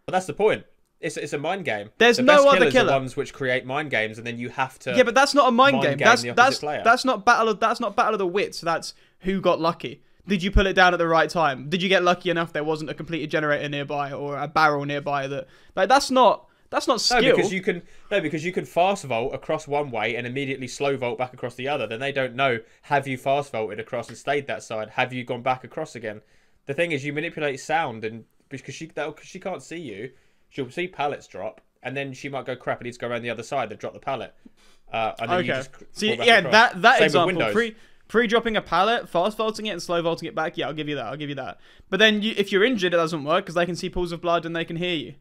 [0.05, 0.65] But that's the point.
[0.99, 1.91] It's it's a mind game.
[1.97, 2.91] There's the no other killers killer.
[2.91, 4.95] Ones which create mind games, and then you have to.
[4.95, 5.97] Yeah, but that's not a mind, mind game.
[5.97, 6.81] game That's the that's player.
[6.83, 8.59] that's not battle of that's not battle of the wits.
[8.59, 10.01] That's who got lucky.
[10.27, 11.69] Did you pull it down at the right time?
[11.69, 15.27] Did you get lucky enough there wasn't a completed generator nearby or a barrel nearby
[15.27, 17.21] that like that's not that's not skill.
[17.21, 20.67] No, because you can no, because you can fast vault across one way and immediately
[20.67, 21.87] slow vault back across the other.
[21.87, 24.89] Then they don't know have you fast vaulted across and stayed that side?
[24.91, 26.21] Have you gone back across again?
[26.65, 30.11] The thing is, you manipulate sound and because she that, she can't see you,
[30.49, 32.81] she'll see pallets drop and then she might go crap.
[32.81, 33.69] I need to go around the other side.
[33.69, 34.33] They've dropped the pallet.
[34.91, 35.59] Uh, and then you Okay.
[35.59, 36.51] just See, yeah, across.
[36.51, 37.75] that that Same example, pre
[38.07, 40.57] pre dropping a pallet, fast vaulting it, and slow vaulting it back.
[40.57, 41.05] Yeah, I'll give you that.
[41.05, 41.59] I'll give you that.
[41.89, 44.21] But then you, if you're injured, it doesn't work because they can see pools of
[44.21, 45.15] blood and they can hear you.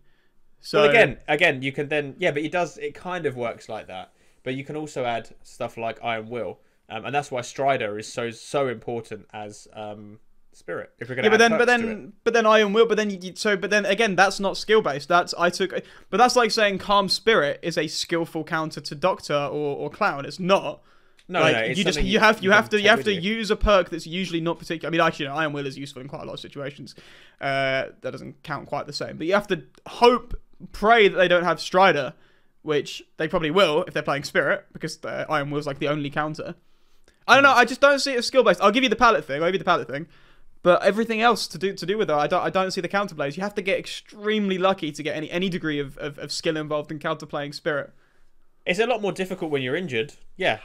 [0.60, 2.78] So Well, again, again, you can then yeah, but it does.
[2.78, 4.12] It kind of works like that.
[4.42, 8.10] But you can also add stuff like Iron Will, um, and that's why Stridor is
[8.10, 10.20] so so important as um,
[10.58, 10.90] Spirit.
[10.98, 11.86] If we're gonna yeah, but then, but perks to it.
[11.86, 12.86] then, but then Iron Will.
[12.86, 15.08] But then, you, so, but then again, that's not skill based.
[15.08, 15.70] That's I took,
[16.10, 20.24] but that's like saying Calm Spirit is a skillful counter to Doctor or, or Clown.
[20.24, 20.82] It's not.
[21.28, 23.50] no, like no, it's you just you have you have to you have to use
[23.52, 24.88] a perk that's usually not particular.
[24.88, 26.96] I mean, actually, no, Iron Will is useful in quite a lot of situations.
[27.40, 29.16] Uh, that doesn't count quite the same.
[29.16, 30.36] But you have to hope,
[30.72, 32.14] pray that they don't have Stridor,
[32.62, 36.54] which they probably will if they're playing Spirit because Iron Will's like the only counter.
[37.26, 37.52] I don't know.
[37.52, 38.60] I just don't see it as skill based.
[38.62, 39.42] I'll give you the palette thing.
[39.42, 40.06] I'll give you the palette thing.
[40.62, 42.88] But everything else to do to do with her, I don't I don't see the
[42.88, 43.36] counterplays.
[43.36, 46.56] You have to get extremely lucky to get any any degree of, of, of skill
[46.56, 47.92] involved in counterplaying Spirit.
[48.66, 50.14] It's a lot more difficult when you're injured.
[50.36, 50.58] Yeah,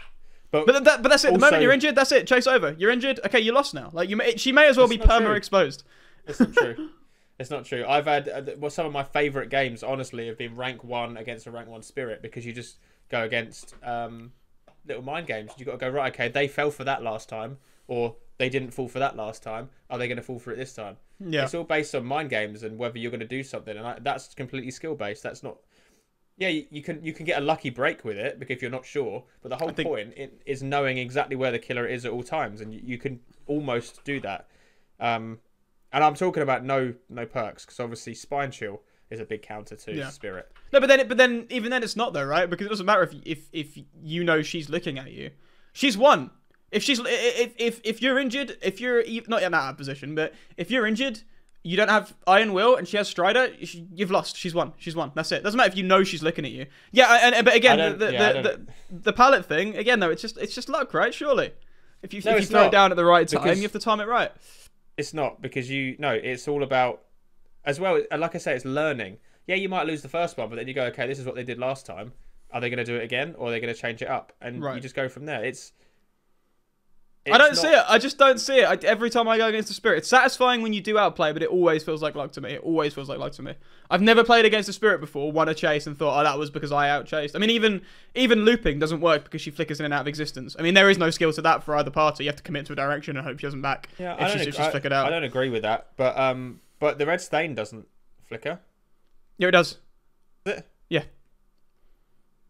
[0.53, 1.33] but, But that, but that's it.
[1.33, 2.27] The moment you're injured, that's it.
[2.27, 2.75] Chase over.
[2.77, 3.19] You're injured.
[3.25, 3.89] Okay, you lost now.
[3.91, 5.33] Like you, may, she may as well be perma true.
[5.33, 5.83] exposed.
[6.27, 6.89] it's not true.
[7.43, 7.85] it's not true.
[7.85, 11.45] I've had uh, well, some of my favorite games, honestly, have been rank one against
[11.45, 12.77] a rank one Spirit because you just
[13.09, 14.31] go against um,
[14.87, 15.51] little mind games.
[15.57, 16.13] You got to go right.
[16.13, 19.69] Okay, they fell for that last time, or they didn't fall for that last time.
[19.89, 20.95] Are they going to fall for it this time?
[21.19, 21.43] Yeah.
[21.43, 23.99] It's all based on mind games and whether you're going to do something, and I,
[23.99, 25.21] that's completely skill based.
[25.21, 25.57] That's not.
[26.37, 28.85] Yeah, you, you can you can get a lucky break with it because you're not
[28.85, 32.13] sure, but the whole think- point it, is knowing exactly where the killer is at
[32.13, 34.47] all times, and you, you can almost do that.
[34.97, 35.39] Um,
[35.93, 39.75] and I'm talking about no no perks because obviously spine chill is a big counter
[39.75, 40.09] to Yeah.
[40.09, 40.51] spirit.
[40.71, 42.49] No, but then but then even then it's not though, right?
[42.49, 45.31] Because it doesn't matter if if if you know she's looking at you.
[45.71, 46.31] She's won.
[46.71, 50.71] If she's if if if you're injured, if you're not in that position, but if
[50.71, 51.21] you're injured,
[51.61, 53.53] you don't have Iron Will and she has Stridor,
[53.93, 54.35] you've lost.
[54.35, 54.73] She's won.
[54.77, 55.11] She's won.
[55.13, 55.43] That's it.
[55.43, 56.65] Doesn't matter if you know she's looking at you.
[56.91, 58.65] Yeah, and, and but again, the yeah, the, the
[58.97, 61.13] the palette thing again though, it's just it's just luck, right?
[61.13, 61.53] Surely.
[62.01, 63.71] If you, No, if you throw it down at the right time, because- you have
[63.71, 64.31] to time it right.
[64.97, 66.11] It's not because you no.
[66.11, 67.03] It's all about
[67.65, 68.01] as well.
[68.11, 69.17] Uh, like I say, it's learning.
[69.47, 71.35] Yeah, you might lose the first one, but then you go, okay, this is what
[71.35, 72.13] they did last time.
[72.51, 74.31] Are they going to do it again, or are they going to change it up?
[74.39, 75.43] And you just go from there.
[75.43, 75.73] It's.
[77.31, 77.83] I don't it's see it.
[77.87, 78.65] I just don't see it.
[78.65, 81.41] I, every time I go against the spirit, it's satisfying when you do outplay, but
[81.41, 82.53] it always feels like luck to me.
[82.53, 83.53] It always feels like luck to me.
[83.89, 86.49] I've never played against the spirit before, won a chase, and thought, oh, that was
[86.49, 87.33] because I outchased.
[87.35, 87.81] I mean, even
[88.13, 90.55] even looping doesn't work because she flickers in and out of existence.
[90.59, 92.25] I mean, there is no skill to that for either party.
[92.25, 93.87] You have to commit to a direction and hope she doesn't back.
[93.97, 96.17] Yeah, if I she's, don't, if ag- she's I- I don't agree with that, but
[96.17, 97.87] um, but the red stain doesn't
[98.27, 98.59] flicker.
[99.37, 99.77] Yeah, it does.
[100.43, 100.67] Does it?
[100.89, 101.03] Yeah.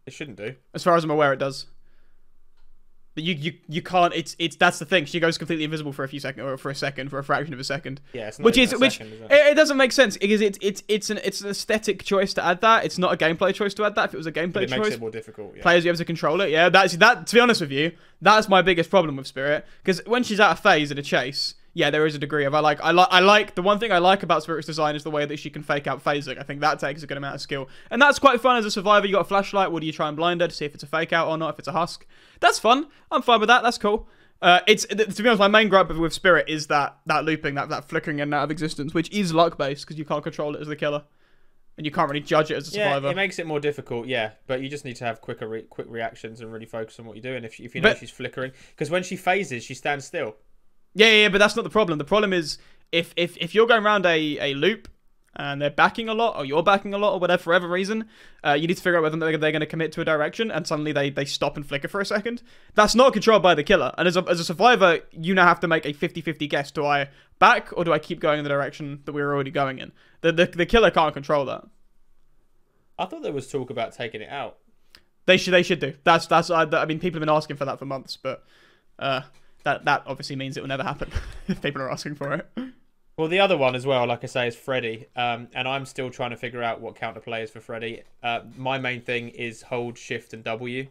[0.05, 0.55] It shouldn't do.
[0.73, 1.67] As far as I'm aware, it does.
[3.15, 4.12] That you, you you can't.
[4.15, 5.06] It's it's that's the thing.
[5.06, 7.54] She goes completely invisible for a few seconds or for a second for a fraction
[7.54, 8.02] of a second.
[8.12, 9.32] Yeah, it's not Which is a which second, is it?
[9.32, 12.43] it, it doesn't make sense because it's it's it's an it's an aesthetic choice to
[12.43, 12.86] add that.
[12.86, 14.06] It's not a gameplay choice to add that.
[14.10, 15.54] If it was a But gameplay it makes choice, it more difficult.
[15.56, 15.62] Yeah.
[15.62, 16.49] players you have to control it.
[16.49, 17.28] Yeah, that's that.
[17.28, 20.54] To be honest with you, that's my biggest problem with Spirit because when she's out
[20.54, 23.07] of phase in a chase, yeah, there is a degree of I like I like
[23.12, 25.49] I like the one thing I like about Spirit's design is the way that she
[25.49, 26.39] can fake out phasing.
[26.39, 28.71] I think that takes a good amount of skill, and that's quite fun as a
[28.71, 29.07] survivor.
[29.07, 29.71] You got a flashlight.
[29.71, 31.38] What do you try and blind her to see if it's a fake out or
[31.38, 31.53] not?
[31.53, 32.05] If it's a husk,
[32.39, 32.88] that's fun.
[33.12, 33.63] I'm fine with that.
[33.63, 34.07] That's cool.
[34.41, 37.69] Uh, it's to be honest, my main gripe with Spirit is that that looping, that
[37.69, 40.53] that flickering in and out of existence, which is luck based because you can't control
[40.55, 41.03] it as the killer,
[41.77, 43.07] and you can't really judge it as a survivor.
[43.07, 44.05] Yeah, it makes it more difficult.
[44.05, 47.05] Yeah, but you just need to have quicker, re- quick reactions and really focus on
[47.05, 47.45] what you're doing.
[47.45, 50.36] If if you know But- she's flickering, because when she phases, she stands still.
[50.93, 51.97] Yeah, yeah, yeah, but that's not the problem.
[51.97, 52.58] The problem is
[52.91, 54.88] if if, if you're going around a, a loop
[55.36, 58.08] and they're backing a lot, or you're backing a lot, or whatever, for whatever reason,
[58.45, 60.51] uh, you need to figure out whether they're, they're going to commit to a direction,
[60.51, 62.43] and suddenly they, they stop and flicker for a second.
[62.75, 63.91] That's not controlled by the killer.
[63.97, 66.69] And as a, as a survivor, you now have to make a 50-50 guess.
[66.69, 69.49] Do I back, or do I keep going in the direction that we were already
[69.49, 69.91] going in?
[70.21, 71.65] The, the, the killer can't control that.
[72.99, 74.60] I thought there was talk about taking it out.
[75.25, 75.93] They should they should do.
[76.03, 78.43] That's that's I, I mean people have been asking for that for months, but
[78.99, 79.21] uh,
[79.63, 81.10] that that obviously means it will never happen
[81.47, 82.47] if people are asking for it.
[83.17, 86.10] Well, the other one as well, like I say, is Freddy, um, and I'm still
[86.10, 88.02] trying to figure out what counterplay is for Freddy.
[88.23, 90.88] Uh, my main thing is hold Shift and W.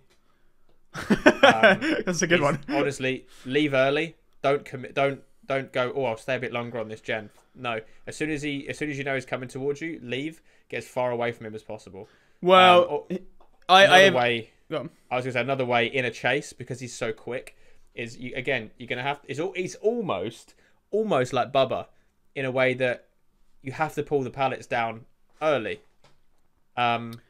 [1.08, 2.60] That's a good one.
[2.68, 4.16] Honestly, leave early.
[4.42, 4.94] Don't commit.
[4.94, 5.92] Don't don't go.
[5.94, 7.30] Oh, I'll stay a bit longer on this gen.
[7.54, 10.40] No, as soon as he, as soon as you know he's coming towards you, leave.
[10.68, 12.08] Get as far away from him as possible.
[12.40, 13.06] Well, Um, or-
[13.68, 14.50] I, another I have, way.
[14.70, 17.56] I was gonna say another way in a chase because he's so quick
[17.94, 20.54] is you again you're gonna have it's all he's almost
[20.90, 21.86] almost like Bubba
[22.34, 23.08] in a way that
[23.62, 25.06] you have to pull the pallets down
[25.40, 25.80] early,
[26.76, 27.20] um,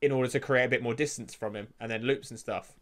[0.00, 2.74] in order to create a bit more distance from him and then loops and stuff.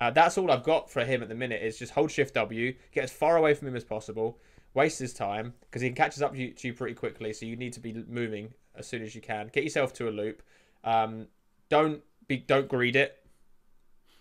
[0.00, 2.74] Uh, that's all I've got for him at the minute is just hold Shift W,
[2.92, 4.38] get as far away from him as possible,
[4.74, 7.32] waste his time because he catches up to you, to you pretty quickly.
[7.32, 9.48] So you need to be moving as soon as you can.
[9.52, 10.42] Get yourself to a loop.
[10.84, 11.28] Um,
[11.70, 13.25] don't be don't greed it.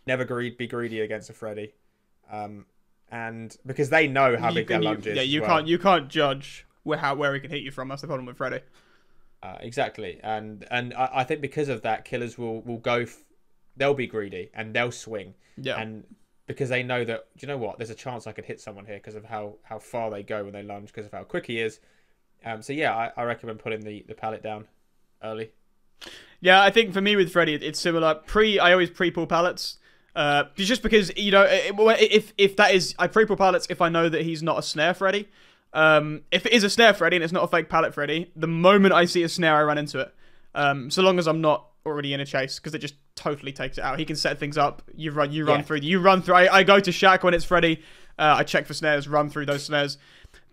[0.07, 1.73] Never greed be greedy against a Freddy.
[2.31, 2.65] Um,
[3.11, 5.15] and because they know how you big their you- lunge is.
[5.15, 5.49] Yeah, you well.
[5.49, 7.87] can't you can't judge where how where he can hit you from.
[7.87, 8.59] That's the problem with Freddy.
[9.43, 13.01] Uh, exactly, and and I, I think because of that, killers will will go.
[13.01, 13.17] F-
[13.77, 15.79] they'll be greedy and they'll swing, Yeah.
[15.79, 16.05] and
[16.47, 17.77] because they know that do you know what?
[17.77, 20.43] There's a chance I could hit someone here because of how how far they go
[20.45, 21.79] when they lunge, because of how quick he is.
[22.43, 24.65] Um, so yeah, I, I recommend putting the the pallet down
[25.23, 25.51] early.
[26.41, 28.15] Yeah, I think for me with Freddy, it's similar.
[28.15, 29.77] Pre, I always pre-pull pallets.
[30.15, 34.07] Uh, just because you know, if if that is, I pre-pull pallets if I know
[34.07, 35.27] that he's not a snare Freddy.
[35.73, 38.47] Um, if it is a snare Freddy and it's not a fake pallet Freddy, the
[38.47, 40.13] moment I see a snare, I run into it.
[40.53, 43.77] Um, so long as I'm not already in a chase, because it just totally takes
[43.77, 43.99] it out.
[43.99, 44.81] He can set things up.
[44.95, 45.65] You run, you run Yeah.
[45.65, 46.35] through, you run through.
[46.35, 47.81] I, I go to Shaq when it's Freddy.
[48.17, 49.97] Uh, I check for snares, run through those snares.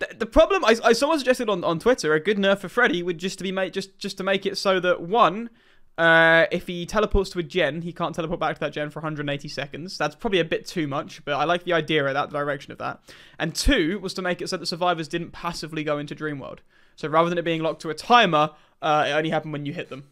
[0.01, 3.05] The, the problem, I, I someone suggested on, on Twitter, a good nerf for Freddy
[3.05, 5.51] would just to be made just just to make it so that one,
[5.99, 9.01] uh, if he teleports to a gen, he can't teleport back to that gen for
[9.01, 9.99] 180 seconds.
[9.99, 12.79] That's probably a bit too much, but I like the idea of that, direction of
[12.79, 13.01] that.
[13.39, 16.61] And two was to make it so that survivors didn't passively go into Dreamworld.
[16.97, 18.51] So rather than it being locked to a timer,
[18.81, 20.05] uh, it only happened when you hit them.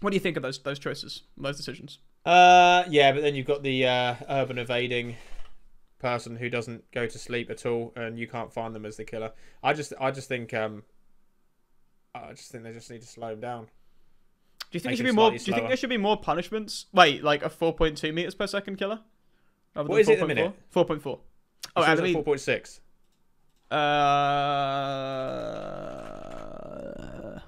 [0.00, 1.98] What do you think of those those choices, those decisions?
[2.26, 5.16] Uh, yeah, but then you've got the uh, urban evading
[5.98, 9.04] person who doesn't go to sleep at all, and you can't find them as the
[9.04, 9.32] killer.
[9.62, 10.82] I just, I just think, um,
[12.14, 13.68] I just think they just need to slow him down.
[14.74, 15.30] Do you think there should be more?
[15.30, 16.86] Do you think there should be more punishments?
[16.92, 18.98] Wait, like a 4.2 meters per second killer?
[19.76, 20.26] Rather What it at the 4.4?
[20.26, 20.52] minute?
[20.74, 21.20] 4.4.
[21.76, 22.80] Oh, I mean, four point six.
[26.44, 27.38] Uh,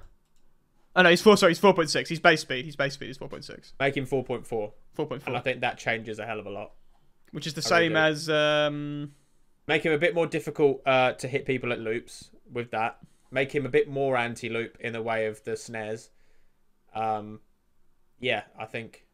[0.95, 1.35] oh no, he's four.
[1.35, 2.07] Sorry, he's four point six.
[2.07, 2.63] He's base speed.
[2.63, 3.73] He's base speed is four point six.
[3.77, 4.71] Make him four point four.
[4.93, 5.31] Four point four.
[5.31, 6.71] and I think that changes a hell of a lot.
[7.31, 7.97] which is the I same do.
[7.97, 9.11] as um.
[9.67, 12.99] Make him a bit more difficult uh, to hit people at loops with that.
[13.31, 16.09] Make him a bit more anti-loop in the way of the snares.
[16.97, 17.39] Um,
[18.19, 19.05] yeah, I think.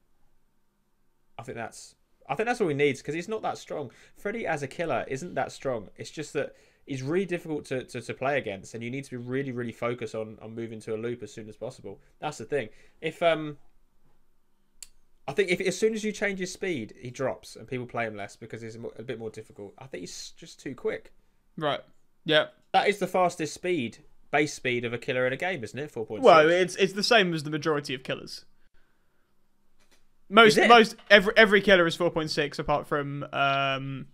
[1.38, 1.96] I think that's.
[2.30, 3.92] I think that's all he needs because he's not that strong.
[4.16, 5.90] Freddy as a killer isn't that strong.
[5.98, 9.12] It's just that he's really difficult to, to, to play against, and you need to
[9.12, 12.00] be really really focused on on moving to a loop as soon as possible.
[12.20, 12.70] That's the thing.
[13.02, 13.58] If um.
[15.26, 18.06] I think if as soon as you change his speed, he drops and people play
[18.06, 19.74] him less because he's a a bit more difficult.
[19.78, 21.14] I think he's just too quick.
[21.58, 21.80] Right.
[22.26, 22.48] Yeah.
[22.74, 24.00] That is the fastest speed,
[24.34, 25.92] base speed of a killer in a game, isn't it?
[25.92, 26.24] Four point.
[26.24, 28.44] Well, it's it's the same as the majority of killers.
[30.28, 34.08] Most most every every killer is four point six, apart from um,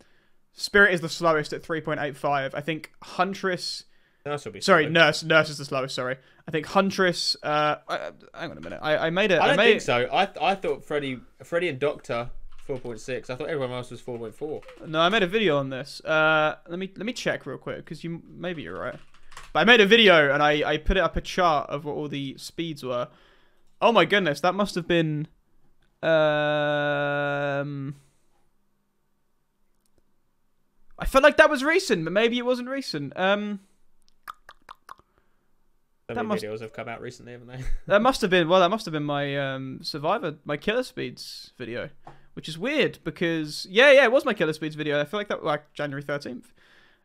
[0.53, 2.53] Spirit is the slowest at three point eight five.
[2.53, 3.85] I think Huntress.
[4.25, 4.91] Nurse will be Sorry, slow.
[4.91, 5.23] Nurse.
[5.23, 5.95] Nurse is the slowest.
[5.95, 7.37] Sorry, I think Huntress.
[7.41, 8.79] Uh, uh, hang on a minute.
[8.81, 9.39] I, I made it.
[9.39, 10.09] I don't made think so.
[10.11, 12.29] I I thought Freddy, Freddy and Doctor
[12.67, 13.29] 4.6.
[13.29, 14.87] I thought everyone else was 4.4.
[14.87, 16.01] No, I made a video on this.
[16.01, 18.99] Uh, let me let me check real quick because you maybe you're right.
[19.53, 21.93] But I made a video and I I put it up a chart of what
[21.95, 23.07] all the speeds were.
[23.81, 25.27] Oh my goodness, that must have been.
[26.03, 27.95] Um.
[31.01, 33.13] I felt like that was recent, but maybe it wasn't recent.
[33.17, 33.61] Um,
[36.09, 37.63] So That must- videos have come out recently, haven't they?
[37.87, 41.53] that must have been well, that must have been my um Survivor, my Killer Speeds
[41.57, 41.89] video,
[42.33, 44.99] which is weird because yeah, yeah, it was my Killer Speeds video.
[44.99, 46.51] I feel like that was like January thirteenth.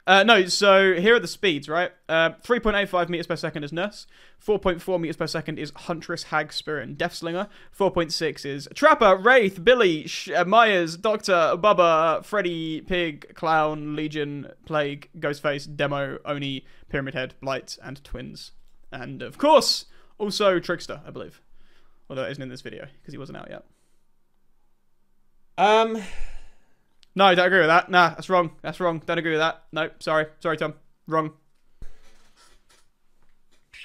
[0.06, 1.90] Uh, no, so here are the speeds, right?
[2.10, 4.06] Uh, 3.85 meters per second is Nurse.
[4.44, 7.48] 4.4 meters per second is Huntress, Hag, Spirit, and Deathslinger.
[7.76, 15.08] 4.6 is Trapper, Wraith, Billy, Sh- uh, Myers, Doctor, Bubba, Freddy, Pig, Clown, Legion, Plague,
[15.18, 18.52] Ghostface, Demo, Oni, Pyramid Head, Blight, and Twins.
[18.92, 19.86] And of course,
[20.18, 21.40] also Trickster, I believe.
[22.10, 23.64] Although it isn't in this video because he wasn't out yet.
[25.56, 26.02] Um,
[27.14, 27.90] No, I don't agree with that.
[27.90, 28.52] Nah, that's wrong.
[28.62, 29.00] That's wrong.
[29.06, 29.62] Don't agree with that.
[29.72, 30.26] No, sorry.
[30.40, 30.74] Sorry, Tom.
[31.06, 31.32] Wrong.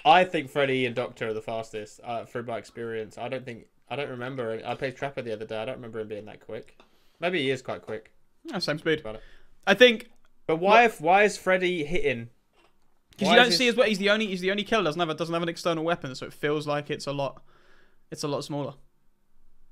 [0.06, 3.18] I think Freddy and Doctor are the fastest uh, through my experience.
[3.18, 4.62] I don't think I don't remember.
[4.65, 5.58] I played Trapper the other day.
[5.62, 6.80] I don't remember him being that quick.
[7.20, 8.12] Maybe he is quite quick.
[8.46, 9.02] Yeah, same speed.
[9.02, 9.22] About it.
[9.68, 10.10] I think
[10.48, 10.86] But why?
[10.86, 12.30] If, why is Freddy hitting?
[13.12, 13.88] because you don't see his- as well.
[13.88, 14.28] He's the only.
[14.28, 16.89] He's the only killer doesn't have doesn't have an external weapon, so it feels like
[16.89, 17.44] it's a lot.
[18.10, 18.76] It's a lot smaller.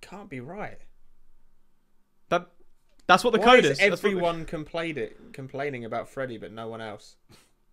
[0.01, 0.79] Can't be right.
[3.07, 3.89] That that's what the why code is is.
[3.89, 7.15] What the- everyone complained it, complaining about Freddy, but no one else?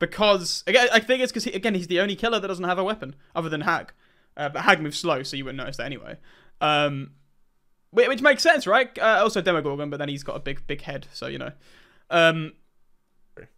[0.01, 2.79] because again, I think it's because he, again he's the only killer that doesn't have
[2.79, 3.93] a weapon other than Hag.
[4.37, 6.17] Uh, but Hag moves slow, so you wouldn't notice that anyway.
[6.61, 7.13] Um,
[7.91, 8.97] whi- which makes sense, right?
[8.99, 11.53] Uh, also Demogorgon, but then he's got a big big head, so you know.
[12.11, 12.53] Um,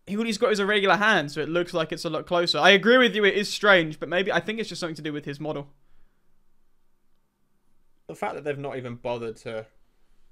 [0.07, 2.59] he, he's got his irregular hand, so it looks like it's a lot closer.
[2.59, 5.03] I agree with you; it is strange, but maybe I think it's just something to
[5.03, 5.69] do with his model.
[8.07, 9.67] The fact that they've not even bothered to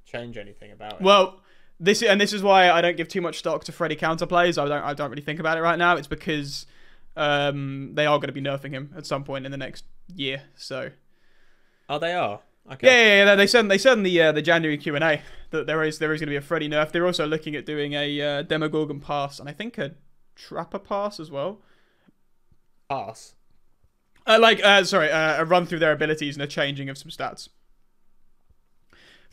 [0.05, 1.01] change anything about it.
[1.01, 1.41] Well,
[1.81, 4.63] this and this is why I don't give too much stock to Freddy counterplays.
[4.63, 5.97] I don't I don't really think about it right now.
[5.97, 6.67] It's because
[7.17, 10.43] um, they are going to be nerfing him at some point in the next year.
[10.57, 10.91] So
[11.89, 12.41] oh, they are.
[12.73, 12.87] Okay.
[12.87, 15.21] yeah, yeah, yeah they said they said in the uh, the January Q and A
[15.51, 16.93] that there is there is going to be a Freddy nerf.
[16.93, 19.95] They're also looking at doing a uh, Demogorgon pass and I think a
[20.35, 21.61] Trapper pass as well.
[22.89, 23.35] Pass.
[24.27, 27.11] Uh, like, uh, sorry, uh, a run through their abilities and a changing of some
[27.11, 27.49] stats.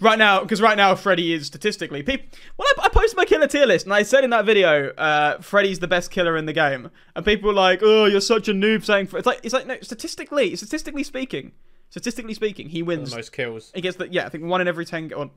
[0.01, 2.25] Right now, because right now Freddy is statistically, people.
[2.57, 5.39] Well, I, I posted my killer tier list and I said in that video, uh,
[5.41, 8.51] Freddy's the best killer in the game, and people were like, "Oh, you're such a
[8.53, 11.51] noob," saying it's like it's like no, statistically, statistically speaking,
[11.91, 13.13] statistically speaking, he The wins.
[13.15, 13.71] most kills.
[13.75, 15.29] He gets the yeah, I think one in every ten, or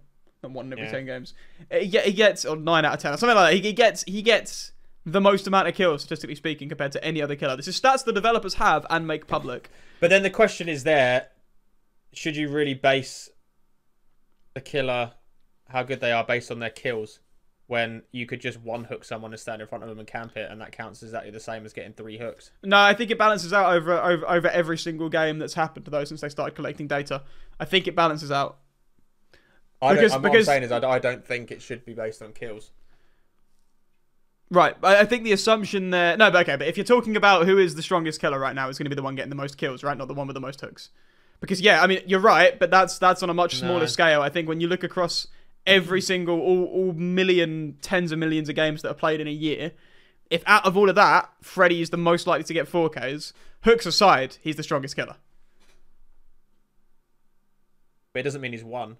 [0.42, 0.90] not one in every Yeah.
[0.92, 1.35] ten games.
[1.70, 3.57] Uh, He, get, he gets or nine out of ten, or something like that.
[3.57, 4.72] He, he gets he gets
[5.05, 7.55] the most amount of kills statistically speaking compared to any other killer.
[7.57, 9.68] This is stats the developers have and make public.
[10.00, 11.29] But then the question is there:
[12.14, 13.29] Should you really base
[14.54, 15.12] the killer,
[15.68, 17.20] how good they are, based on their kills?
[17.66, 20.36] When you could just one hook someone and stand in front of them and camp
[20.36, 22.50] it, and that counts exactly the same as getting three hooks.
[22.62, 25.90] No, I think it balances out over over over every single game that's happened to
[25.90, 27.22] those since they started collecting data.
[27.58, 28.58] I think it balances out.
[29.80, 31.94] I Because- don't, because- what I'm saying is, I, I don't think it should be
[31.94, 32.70] based on kills.
[34.50, 36.16] Right, I I think the assumption there.
[36.18, 38.68] No, but okay, but if you're talking about who is the strongest killer right now,
[38.68, 39.96] it's going to be the one getting the most kills, right?
[39.96, 40.90] Not the one with the most hooks.
[41.44, 43.87] Because yeah, I mean you're right, but that's that's on a much smaller No.
[43.87, 44.22] scale.
[44.22, 45.26] I think when you look across
[45.66, 46.07] every mm-hmm.
[46.07, 49.72] single all, all million, tens of millions of games that are played in a year,
[50.30, 53.85] if out of all of that, Freddy is the most likely to get 4Ks, hooks
[53.85, 55.16] aside, he's the strongest killer.
[58.14, 58.96] But it doesn't mean he's won.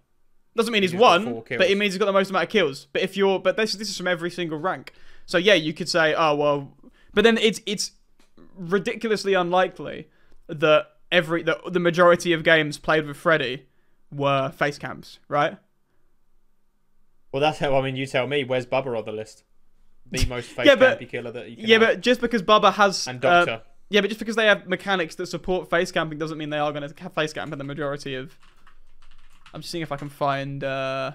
[0.55, 2.89] Doesn't mean he's He's won, but it means he's got the most amount of kills.
[2.93, 4.93] But if you're, but this this is from every single rank.
[5.27, 6.77] So yeah, you could say, oh well,
[7.15, 7.93] but then it's it's
[8.57, 10.09] ridiculously unlikely
[10.49, 13.67] that every the the majority of games played with Freddy
[14.13, 15.57] were face cams, right?
[17.33, 17.77] Well, that's how.
[17.77, 18.45] I mean, you tell me.
[18.45, 19.45] Where's Bubba on the list?
[20.11, 21.89] The most face Yeah, but- campy killer that you can Yeah, have.
[21.89, 23.63] but just because Bubba has and uh, Doctor.
[23.89, 26.73] yeah, but just because they have mechanics that support face camping doesn't mean they are
[26.73, 28.37] going to face camp in the majority of.
[29.53, 31.13] I'm just seeing if I can find uh,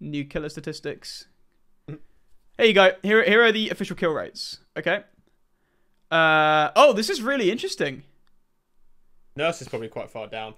[0.00, 1.26] new killer statistics.
[1.88, 1.98] Here
[2.66, 2.92] you go.
[3.02, 4.58] Here, here are the official kill rates.
[4.78, 5.02] Okay.
[6.10, 8.02] Uh, oh, this is really interesting.
[9.36, 10.54] Nurse is probably quite far down,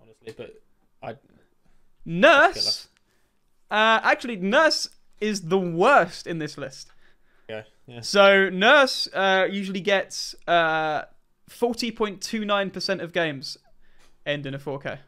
[0.00, 0.34] honestly.
[0.36, 0.54] But
[1.02, 1.16] I
[2.04, 2.88] Nurse.
[3.70, 4.88] Uh, actually, Nurse
[5.20, 6.90] is the worst in this list.
[7.48, 8.00] yeah yeah.
[8.00, 11.02] So Nurse uh, usually gets uh,
[11.50, 13.56] 40.29% of games
[14.24, 14.98] end in a 4K.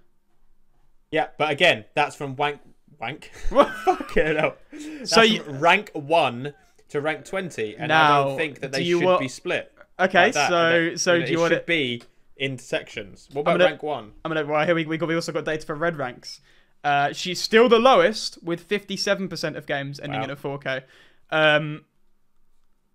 [1.11, 2.61] Yeah, but again, that's from wank
[3.01, 3.31] wank.
[3.49, 4.57] Fucking hell.
[4.73, 6.55] That's So you- from rank one
[6.91, 9.73] to rank twenty, and I don't think that they should want- be split.
[10.01, 11.67] Okay, like so so do you it want should it?
[11.67, 12.03] be
[12.39, 13.29] in sections?
[13.33, 14.13] What about gonna- rank one?
[14.25, 14.47] I'm gonna.
[14.47, 16.41] Well, here we we got we also got data for red ranks.
[16.85, 20.25] Uh, she's still the lowest with 57% of games ending Wow.
[20.25, 20.85] in a 4K.
[21.31, 21.85] Um,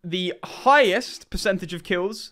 [0.03, 2.31] the highest percentage of kills,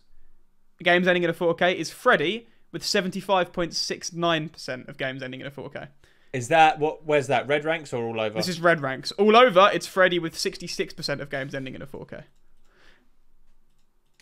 [0.82, 5.90] games ending in a 4K, is Freddy with 75.69% of games ending in a 4K.
[6.34, 7.06] Is that what?
[7.06, 7.46] Where's that?
[7.48, 8.36] Red ranks or all over?
[8.36, 9.12] This is red ranks.
[9.14, 12.24] All over, it's Freddy with 66% of games ending in a 4K.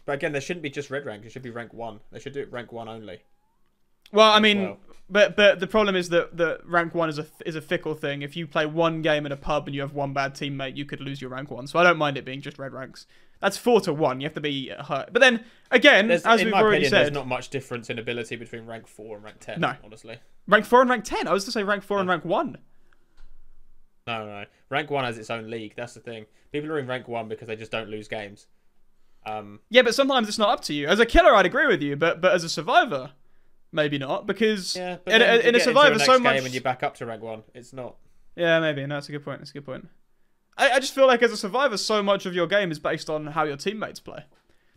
[0.09, 1.23] But again, there shouldn't be just red rank.
[1.23, 1.99] It should be rank one.
[2.11, 3.19] They should do it rank one only.
[4.11, 4.77] Well, I mean, well.
[5.07, 8.23] but but the problem is that the rank one is a is a fickle thing.
[8.23, 10.83] If you play one game in a pub and you have one bad teammate, you
[10.83, 11.67] could lose your rank one.
[11.67, 13.05] So I don't mind it being just red ranks.
[13.39, 14.19] That's four to one.
[14.19, 15.13] You have to be hurt.
[15.13, 17.99] But then again, There's, as in we've my already opinion, there's not much difference in
[17.99, 19.59] ability between rank four and rank ten.
[19.59, 19.75] No.
[19.83, 20.17] honestly.
[20.47, 21.27] rank four and rank ten.
[21.27, 22.57] I was to say rank four and rank one.
[24.07, 24.45] No, no, no.
[24.69, 25.75] Rank one has its own league.
[25.75, 26.25] That's the thing.
[26.51, 28.47] People are in rank one because they just don't lose games.
[29.25, 30.88] Um, Yeah, but sometimes it's not up to you.
[30.88, 33.12] As a killer, I'd agree with you, but but as a survivor,
[33.71, 36.36] maybe not because yeah, in, a, in a survivor, so much.
[36.36, 37.43] game and you're back up to rank one.
[37.53, 37.95] It's not.
[38.36, 38.86] Yeah, maybe.
[38.86, 39.39] No, that's a good point.
[39.39, 39.88] That's a good point.
[40.58, 43.10] I, I just feel like as a survivor, so much of your game is based
[43.10, 44.23] on how your teammates play.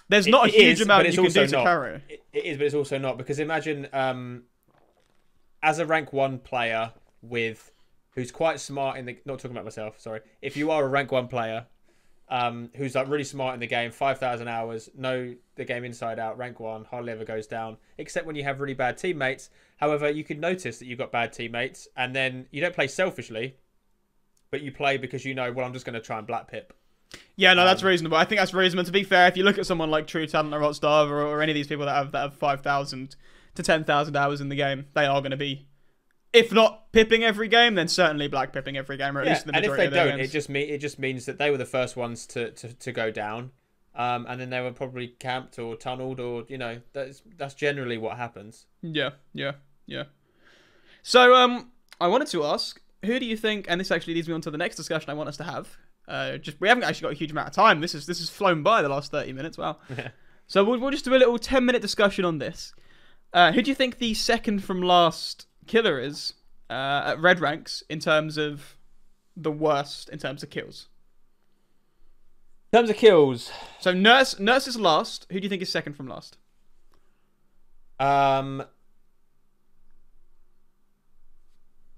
[0.09, 1.65] There's It- not a it huge is, amount you can do to not.
[1.65, 2.03] carry.
[2.09, 4.43] It, it is, but it's also not because imagine um,
[5.63, 7.73] as a rank one player with
[8.15, 9.99] who's quite smart in the not talking about myself.
[10.01, 11.67] Sorry, if you are a rank one player
[12.33, 16.19] um, who's like really smart in the game, five thousand hours, know the game inside
[16.19, 19.51] out, rank one, hardly ever goes down, except when you have really bad teammates.
[19.77, 23.57] However, you can notice that you've got bad teammates, and then you don't play selfishly,
[24.51, 26.73] but you play because you know, well, I'm just going to try and black pip.
[27.37, 28.17] Yeah, no, that's Um, reasonable.
[28.17, 28.87] I think that's reasonable.
[28.87, 31.43] To be fair, if you look at someone like True Talent or Hotstar or, or
[31.43, 33.17] any of these people that have that have five thousand
[33.57, 35.67] to ten thousand hours in the game, they are going to be,
[36.33, 39.47] if not pipping every game, then certainly black pipping every game, or at Yeah, least
[39.47, 40.33] the and if majority they don't, it games.
[40.33, 43.11] just mean it just means that they were the first ones to, to, to go
[43.11, 43.51] down,
[43.95, 47.99] um, and then they were probably camped or tunneled or you know that's that's generally
[47.99, 48.67] what happens.
[48.83, 49.53] Yeah, yeah,
[49.87, 50.05] yeah.
[51.03, 53.67] So, um, I wanted to ask, who do you think?
[53.69, 55.77] And this actually leads me on to the next discussion I want us to have.
[56.09, 57.81] Uh, just we haven't actually got a huge amount of time.
[57.81, 59.59] This is this has flown by the last thirty minutes.
[59.59, 59.79] Wow.
[60.47, 62.75] so we'll, we'll just do a little ten minute discussion on this.
[63.33, 66.35] Uh, who do you think the second from last killer is
[66.71, 68.77] uh, at red ranks in terms of
[69.37, 70.89] the worst in terms of kills?
[72.73, 75.27] In terms of kills, So nurse nurse is last.
[75.31, 76.37] Who do you think is second from last?
[78.01, 78.65] um,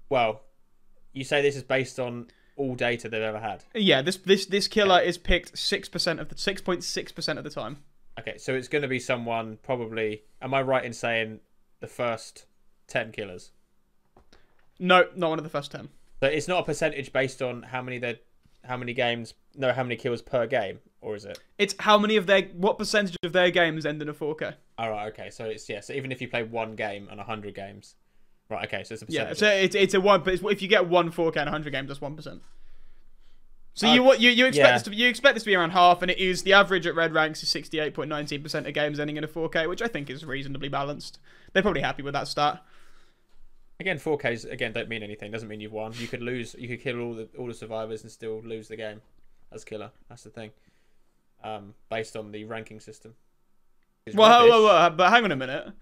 [0.09, 0.41] well,
[1.13, 3.63] you say this is based on all data they've ever had.
[3.73, 7.37] Yeah, this this this killer is picked six percent of the six point six percent
[7.39, 7.77] of the time.
[8.19, 10.23] Okay, so it's going to be someone probably.
[10.41, 11.39] Am I right in saying
[11.79, 12.45] the first
[12.87, 13.51] ten killers?
[14.79, 15.89] No, not one of the first ten.
[16.21, 18.19] So it's not a percentage based on how many they,
[18.63, 21.39] how many games, no, how many kills per game, or is it?
[21.57, 24.55] It's how many of their what percentage of their games end in a 4K.
[24.77, 25.29] All right, okay.
[25.29, 25.81] So it's yeah.
[25.81, 27.95] So even if you play one game and hundred games,
[28.49, 28.65] right?
[28.65, 29.37] Okay, so it's a Yeah, percentage.
[29.39, 31.87] so it's it's a one, but it's, if you get one 4K and 100 games,
[31.89, 32.41] that's one percent.
[33.73, 34.73] So Uh, you what you you expect yeah.
[34.73, 36.87] this to be, you expect this to be around half, and it is the average
[36.87, 40.09] at red ranks is 68.19 percent of games ending in a 4K, which I think
[40.09, 41.19] is reasonably balanced.
[41.53, 42.63] They're probably happy with that stat.
[43.79, 45.31] Again, four Ks again don't mean anything.
[45.31, 45.93] Doesn't mean you've won.
[45.95, 46.55] You could lose.
[46.57, 49.01] You could kill all the all the survivors and still lose the game
[49.51, 49.91] as killer.
[50.07, 50.51] That's the thing.
[51.43, 53.15] Um, based on the ranking system.
[54.05, 55.73] It's Well, whoa, whoa, whoa, but hang on a minute.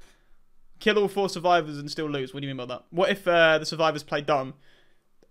[0.79, 2.33] Kill all four survivors and still lose.
[2.33, 2.83] What do you mean by that?
[2.89, 4.55] What if uh, the survivors play dumb?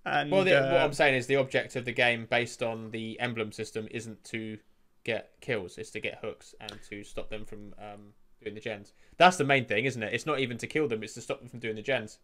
[0.05, 2.91] And Well, the, what uh, I'm saying is the object of the game, based on
[2.91, 4.59] the emblem system, isn't to
[5.05, 5.79] get kills.
[5.79, 8.93] It's to get hooks and to stop them from um, doing the gens.
[9.17, 10.13] That's the main thing, isn't it?
[10.13, 11.03] It's not even to kill them.
[11.03, 12.19] It's to stop them from doing the gens.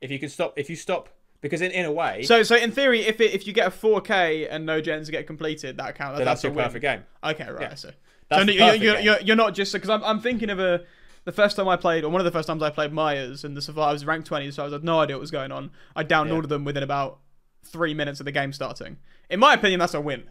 [0.00, 1.08] If you can stop, if you stop,
[1.40, 3.70] because in, in a way, So, so in theory, if it, if you get a
[3.70, 6.18] 4K and no gens get completed, that counts.
[6.18, 6.64] then That's, that's a your win.
[6.64, 7.04] perfect game.
[7.22, 7.60] Okay, right.
[7.60, 7.74] Yeah.
[7.74, 7.90] So,
[8.28, 10.82] That's so you're, you're, you're, you're not just because I'm, I'm thinking of a
[11.24, 13.54] the first time I played, or one of the first times I played Myers, and
[13.54, 15.70] the survivors ranked 20, so I was had no idea what was going on.
[15.94, 17.18] I downloaded them within about
[17.64, 18.96] three minutes of the game starting.
[19.28, 20.30] In my opinion, that's a win.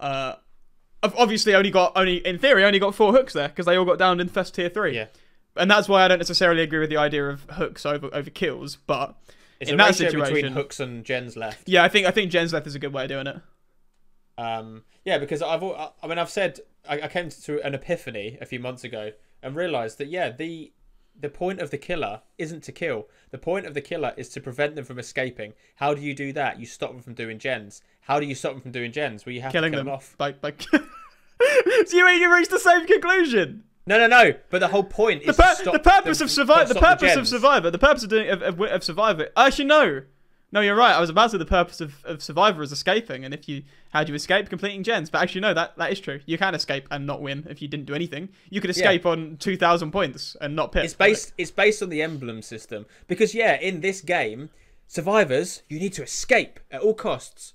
[0.00, 0.34] Uh,
[1.02, 3.84] I've obviously only got only in theory only got four hooks there because they all
[3.84, 4.94] got downed in first tier three.
[4.96, 5.06] Yeah.
[5.58, 8.76] And that's why I don't necessarily agree with the idea of hooks over over kills,
[8.86, 9.14] but
[9.60, 11.68] It's in a that situation- between hooks and gens left.
[11.68, 13.36] yeah, I think I think gens left is a good way of doing it.
[14.36, 18.46] Um, yeah, because I've I- mean I've said I, I came to an epiphany a
[18.46, 20.72] few months ago and realised that yeah the
[21.20, 23.08] the point of the killer isn't to kill.
[23.30, 25.54] The point of the killer is to prevent them from escaping.
[25.76, 26.60] How do you do that?
[26.60, 27.82] You stop them from doing gens.
[28.02, 29.26] How do you stop them from doing gens?
[29.26, 30.14] Well, you have Killing to kill them them off.
[30.16, 30.52] by by.
[30.70, 33.64] so you mean you reached the same conclusion.
[33.88, 34.34] No, no, no.
[34.50, 37.12] But the whole point the, is pur- to stop the purpose of to the purpose
[37.12, 37.30] of gens.
[37.30, 40.02] survivor the purpose of doing of, of, of survivor actually no
[40.52, 43.24] no you're right i was about to say the purpose of, of survivor is escaping
[43.24, 46.00] and if you how do you escape completing gens but actually no that that is
[46.00, 49.04] true you can escape and not win if you didn't do anything you could escape
[49.06, 51.32] on 2000 points and not pip It's based.
[51.38, 54.50] It's based on the emblem system because yeah, in this game,
[54.90, 57.52] Survivors, you need to escape at all costs.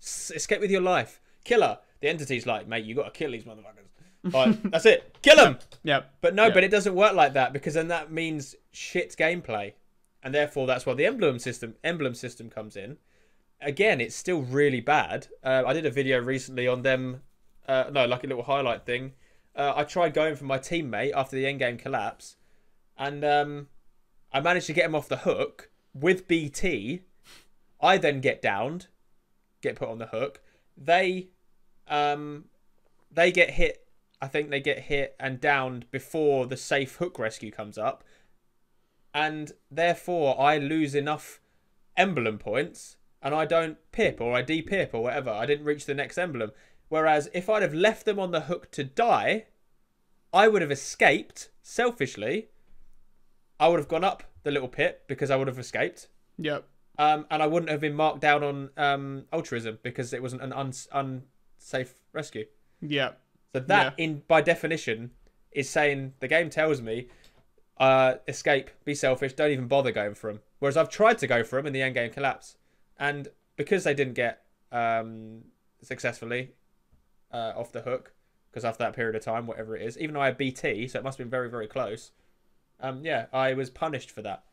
[0.00, 1.20] S- escape with your life.
[1.42, 3.88] Killer, the entity's like, mate, you got to kill these motherfuckers.
[4.24, 5.16] Like, that's it.
[5.22, 5.58] Kill them.
[5.84, 6.10] Yep.
[6.20, 6.54] But no, Yeah.
[6.54, 9.74] but it doesn't work like that because then that means shit gameplay,
[10.22, 12.98] and therefore that's why the emblem system emblem system comes in.
[13.60, 15.28] Again, it's still really bad.
[15.42, 17.22] Uh, I did a video recently on them.
[17.66, 19.12] Uh, no, like a little highlight thing.
[19.54, 22.36] Uh, I tried going for my teammate after the end game collapse,
[22.96, 23.68] and um,
[24.32, 27.02] I managed to get him off the hook with BT.
[27.80, 28.86] I then get downed,
[29.60, 30.40] get put on the hook.
[30.76, 31.28] They,
[31.88, 32.44] um,
[33.10, 33.84] they get hit
[34.20, 38.02] I think they get hit and downed before the safe hook rescue comes up.
[39.14, 41.40] And therefore, I lose enough
[41.96, 45.30] emblem points and I don't pip or I de-pip or whatever.
[45.30, 46.52] I didn't reach the next emblem.
[46.88, 49.46] Whereas if I'd have left them on the hook to die,
[50.32, 52.48] I would have escaped selfishly.
[53.60, 56.08] I would have gone up the little pip because I would have escaped.
[56.38, 56.64] Yep.
[56.98, 60.52] Um, and I wouldn't have been marked down on um, altruism because it wasn't an
[60.52, 62.46] uns- unsafe rescue.
[62.80, 63.20] Yep.
[63.54, 65.10] So that, in by definition,
[65.52, 67.08] is saying the game tells me,
[67.78, 70.40] uh, escape, be selfish, don't even bother going for him.
[70.58, 72.56] Whereas I've tried to go for him in the end game collapse,
[72.98, 75.42] and because they didn't get um,
[75.82, 76.50] successfully
[77.32, 78.12] uh, off the hook,
[78.50, 80.98] because after that period of time, whatever it is, even though I had BT, so
[80.98, 82.12] it must have been very very close.
[82.80, 84.44] Um, yeah, I was punished for that.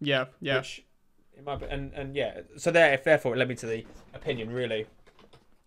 [0.00, 0.26] Yeah.
[0.40, 0.58] Yeah.
[0.58, 0.84] Which,
[1.36, 4.52] it might be, and and yeah, so there, therefore, it led me to the opinion
[4.52, 4.86] really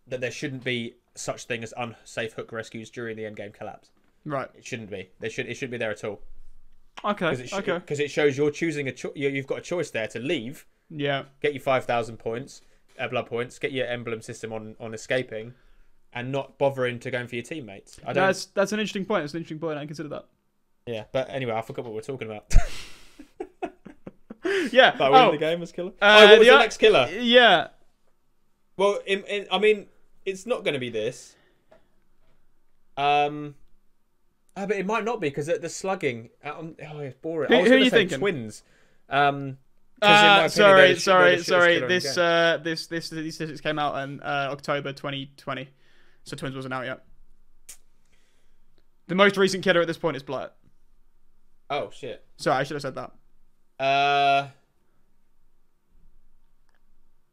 [0.07, 3.91] that there shouldn't be such thing as unsafe hook rescues during the end game collapse.
[4.25, 4.49] Right.
[4.57, 5.09] It shouldn't be.
[5.19, 5.47] They should.
[5.47, 6.21] It shouldn't be there at all.
[7.03, 7.25] Okay.
[7.31, 7.79] Because it, sh- okay.
[7.85, 8.91] 'cause it shows you're choosing a.
[8.91, 11.23] Cho- you- you've got a choice there to leave, Yeah.
[11.41, 12.61] get your five thousand points,
[12.97, 15.53] uh, blood points, get your emblem system on on escaping,
[16.13, 17.99] and not bothering to going for your teammates.
[18.03, 18.25] I don't.
[18.27, 19.23] That's that's an interesting point.
[19.23, 19.77] That's an interesting point.
[19.77, 20.25] I consider that.
[20.85, 22.53] Yeah, but anyway, I forgot what we're talking about.
[24.71, 24.93] Yeah.
[24.95, 25.91] About winning oh, the game as killer.
[26.01, 27.07] Uh, oh, what was the the, next killer?
[27.11, 27.67] yeah.
[28.75, 29.87] Well, in, in, I mean,
[30.25, 31.35] it's not going to be this.
[32.97, 33.55] Um,
[34.55, 36.29] ah, but it might not be because the, the slugging.
[36.43, 37.49] Um, oh, it's boring.
[37.51, 38.19] Who- I was who are you thinking?
[38.19, 38.63] Twins.
[39.09, 39.57] Um,
[40.01, 41.73] 'cause in my Uh, opinion, sorry, sorry, sorry.
[41.75, 45.69] killer in the This uh, this this these statistics came out in uh, October 2020,
[46.23, 47.03] so Twins wasn't out yet.
[49.07, 50.49] The most recent killer at this point is Blight.
[51.69, 52.23] Oh shit.
[52.37, 53.11] Sorry, I should have said that.
[53.83, 54.47] Uh,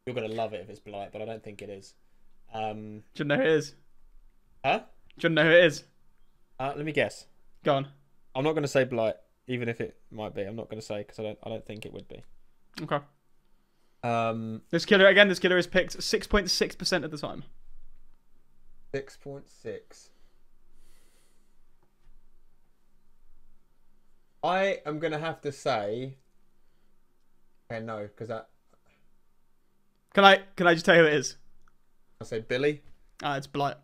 [0.06, 1.94] you're gonna love it if it's Blight, but I don't think it is.
[2.52, 3.74] Um, Do you know who it is?
[4.64, 4.80] huh?
[5.18, 5.84] Do you know who it is?
[6.58, 7.26] Uh, let me guess.
[7.64, 7.88] Go on.
[8.34, 9.14] I'm not gonna say Blight,
[9.46, 10.42] even if it might be.
[10.42, 11.38] I'm not gonna say because I don't.
[11.44, 12.22] I don't think it would be.
[12.82, 12.98] Okay.
[14.02, 15.28] Um, This killer again.
[15.28, 17.44] This killer is picked 6.6 percent of the time.
[18.94, 20.10] six point six.
[24.42, 26.14] I am gonna have to say.
[27.70, 28.48] Okay, no, because that
[30.14, 31.36] Can I can I just tell you who it is?
[32.20, 32.82] I say Billy.
[33.22, 33.76] Ah, it's Blight.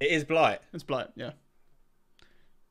[0.00, 0.60] It is Blight.
[0.72, 1.32] It's Blight, yeah.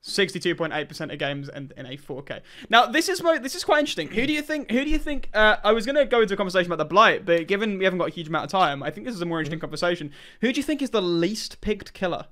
[0.02, 2.42] Sixty-two point eight percent of games and in a 4K.
[2.70, 4.10] Now this is mo- this is quite interesting.
[4.10, 4.70] Who do you think?
[4.70, 5.30] Who do you think?
[5.34, 8.00] Uh, I was gonna go into a conversation about the Blight, but given we haven't
[8.00, 10.12] got a huge amount of time, I think this is a more interesting conversation.
[10.42, 12.26] Who do you think is the least picked killer?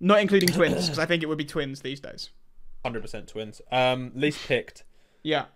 [0.00, 2.30] Not including twins, because I think it would be twins these days.
[2.84, 3.62] Hundred percent twins.
[3.72, 4.84] Um, least picked.
[5.22, 5.46] Yeah.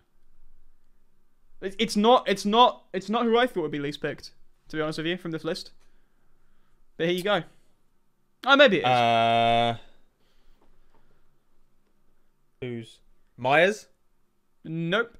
[1.60, 2.26] It's not.
[2.26, 2.84] It's not.
[2.94, 4.30] It's not who I thought would be least picked.
[4.68, 5.72] To be honest with you, from this list.
[6.98, 7.42] But here you go.
[8.44, 8.84] Oh, maybe it is.
[8.84, 9.76] Uh,
[12.60, 12.98] who's
[13.36, 13.86] Myers?
[14.64, 15.16] Nope.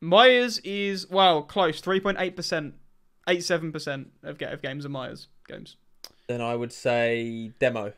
[0.00, 1.80] Myers is well close.
[1.80, 2.74] Three point eight percent,
[3.28, 5.76] eight seven percent of of games are Myers games.
[6.28, 7.92] Then I would say Demo.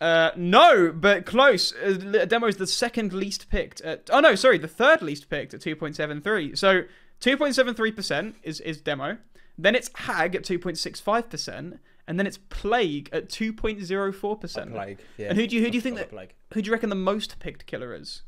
[0.00, 1.74] Uh, no, but close.
[1.74, 3.80] Uh, Demo is the second least picked.
[3.80, 6.54] At, oh no, sorry, the third least picked at two point seven three.
[6.54, 6.82] So
[7.18, 9.18] two point seven three percent is is Demo.
[9.58, 11.80] Then it's Hag at two point six five percent,
[12.10, 14.72] and then it's Plague at two point zero four percent.
[14.72, 14.98] Plague.
[15.16, 15.28] Yeah.
[15.28, 16.10] And who do you who do you think that?
[16.10, 16.34] Plague?
[16.52, 18.22] Who do you reckon the most picked killer is?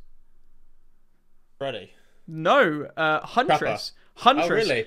[1.59, 1.91] Freddy.
[2.29, 3.93] No, uh, Huntress.
[3.97, 4.49] Oh, Huntress.
[4.49, 4.87] really?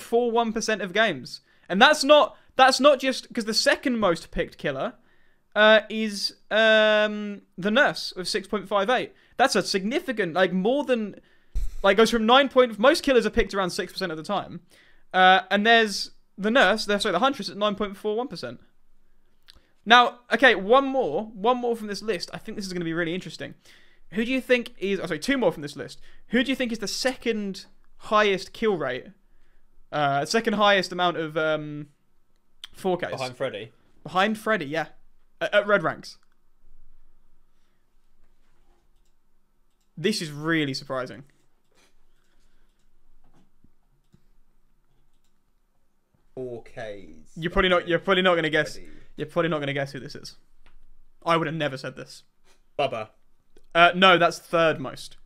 [0.00, 4.30] Four one percent of games, and that's not that's not just because the second most
[4.30, 4.94] picked killer
[5.54, 9.12] uh, is um, the nurse with six point five eight.
[9.36, 11.16] That's a significant, like more than
[11.82, 12.78] like goes from nine point.
[12.78, 14.60] Most killers are picked around six percent of the time,
[15.12, 16.84] uh, and there's the nurse.
[16.84, 18.60] There, sorry, the huntress at nine point four one percent.
[19.84, 22.30] Now, okay, one more, one more from this list.
[22.34, 23.54] I think this is going to be really interesting.
[24.12, 24.98] Who do you think is?
[25.00, 26.00] Oh, sorry, two more from this list.
[26.28, 27.66] Who do you think is the second
[27.98, 29.06] highest kill rate?
[29.92, 31.88] Uh, second highest amount of um,
[32.76, 33.72] 4Ks Behind Freddy.
[34.02, 34.66] behind Freddy.
[34.66, 34.86] Yeah,
[35.40, 36.18] at, at red ranks.
[39.96, 41.24] This is really surprising.
[46.36, 47.88] You're probably not.
[47.88, 48.78] You're probably not gonna guess.
[49.16, 50.36] You're probably not gonna guess who this is.
[51.24, 52.22] I would have never said this.
[52.78, 53.08] Bubba.
[53.74, 55.16] Uh, no, that's third most.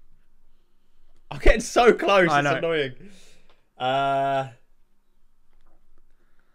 [1.31, 2.31] I'm getting so close.
[2.31, 2.57] I it's know.
[2.57, 2.93] annoying.
[3.79, 4.49] Uh,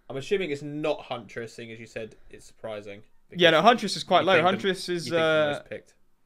[0.10, 3.01] I'm assuming it's not Huntress, seeing as you said it's surprising.
[3.36, 4.41] Yeah, no, Huntress is quite low.
[4.41, 5.62] Huntress You is uh.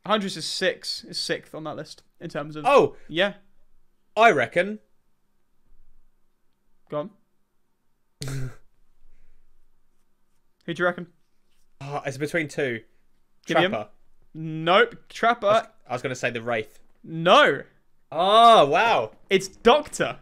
[0.06, 2.66] Huntress is six, is sixth on that list in terms of.
[2.66, 3.34] Oh, Yeah,
[4.16, 4.80] I reckon.
[6.90, 7.10] go on.
[8.26, 8.49] Who
[10.74, 11.07] do you reckon?
[11.82, 12.82] Oh, it's between two.
[13.47, 13.72] Him.
[13.72, 13.89] Trapper.
[14.34, 14.89] Nope.
[14.91, 15.67] I was, Trapper.
[15.88, 16.80] I was going to say the Wraith.
[17.03, 17.63] No.
[18.11, 19.11] Oh, wow.
[19.30, 20.17] It's Doctor.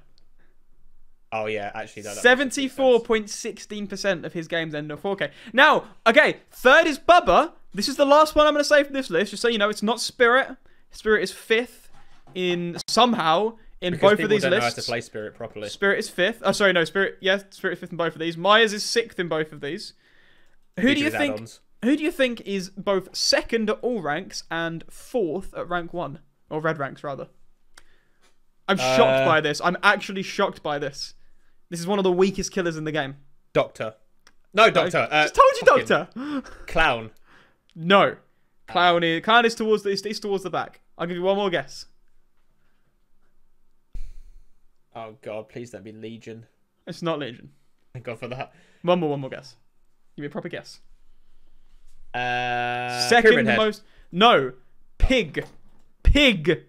[1.32, 2.22] Oh, yeah, actually, no, that.
[2.22, 5.32] Seventy-four point sixteen percent of his games end in 4K.
[5.52, 7.52] Now, okay, third is Bubba.
[7.74, 9.58] This is the last one I'm going to say from this list, just so you
[9.58, 9.70] know.
[9.70, 10.56] It's not Spirit.
[10.92, 11.90] Spirit is fifth
[12.34, 14.86] in somehow in Because both of these don't know how lists.
[14.86, 15.70] to play Spirit properly.
[15.70, 16.42] Spirit is fifth.
[16.44, 17.18] Oh, sorry, no, Spirit.
[17.22, 18.36] Yeah, Spirit is fifth in both of these.
[18.38, 19.94] Myers is sixth in both of these.
[20.80, 21.34] Who do you think?
[21.36, 21.60] add-ons.
[21.86, 26.20] Who do you think is both second at all ranks and fourth at rank one
[26.50, 27.28] or red ranks rather?
[28.68, 29.62] I'm shocked Uh, by this.
[29.64, 31.14] I'm actually shocked by this.
[31.70, 33.18] This is one of the weakest killers in the game.
[33.54, 33.94] Doctor.
[34.54, 35.08] No, Doctor.
[35.12, 36.42] I Uh, just told you, Doctor.
[36.68, 37.12] Clown.
[37.76, 38.16] No,
[38.68, 40.82] clown is clown is towards the is towards the back.
[40.98, 41.86] I'll give you one more guess.
[44.98, 46.48] Oh, God, please don't be Legion.
[46.88, 47.52] It's not Legion.
[47.94, 48.52] Thank God for that.
[48.82, 49.56] One more, one more guess.
[50.16, 50.80] Give me a proper guess.
[52.16, 53.58] Uh, Second Pyramid Head.
[53.58, 53.84] most.
[54.12, 54.54] No,
[54.98, 55.46] pig,
[56.02, 56.64] pig.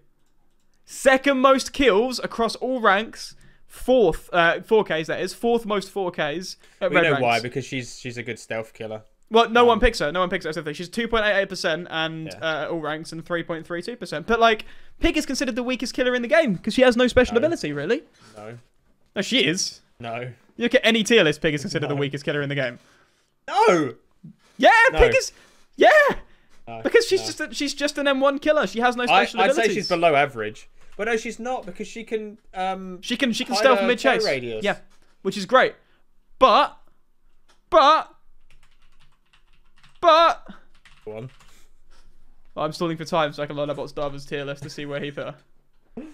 [0.85, 3.35] Second most kills across all ranks.
[3.67, 5.33] Fourth, uh, 4Ks that is.
[5.33, 7.23] Fourth most 4Ks at We red know ranks.
[7.23, 9.03] why, because she's she's a good stealth killer.
[9.31, 10.11] Well, no Um, one picks her.
[10.11, 10.49] No one picks her.
[10.49, 10.75] That's the thing.
[10.75, 12.39] She's 2.88% and Yeah.
[12.65, 14.27] uh, all ranks and 3.32%.
[14.27, 14.65] But, like,
[15.01, 17.39] Pig is considered the weakest killer in the game because she has no special No.
[17.39, 18.05] ability, really.
[18.37, 18.59] No.
[19.15, 19.81] No, she is.
[20.01, 20.21] No.
[20.57, 22.79] You look at any tier list, Pig is considered the weakest killer in the game.
[23.47, 23.95] No!
[24.57, 24.99] Yeah, No.
[24.99, 25.33] Pig is.
[25.77, 25.91] Yeah!
[26.67, 27.27] No, Because she's no.
[27.27, 28.67] just a, she's just an M1 killer.
[28.67, 29.71] She has no special I'd abilities.
[29.71, 30.69] say she's below average.
[30.97, 32.39] But no, she's not, because she can...
[32.55, 34.25] Um, She can she can stealth mid chase.
[34.25, 34.65] radius.
[34.65, 34.79] Yeah,
[35.23, 35.75] which is great.
[36.41, 36.77] But
[37.71, 38.13] but
[40.01, 40.47] but
[41.05, 41.31] go on.
[42.57, 45.01] I'm stalling for time so I can line up Otzdarva's tier list to see where
[45.01, 46.05] he put her.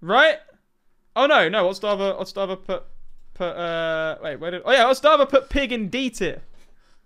[0.00, 0.38] Right?
[1.14, 1.66] Oh no, no.
[1.66, 2.84] What's Dava put?
[3.34, 4.62] Put uh wait, where did?
[4.64, 6.42] Oh yeah, Dava put pig in D tier?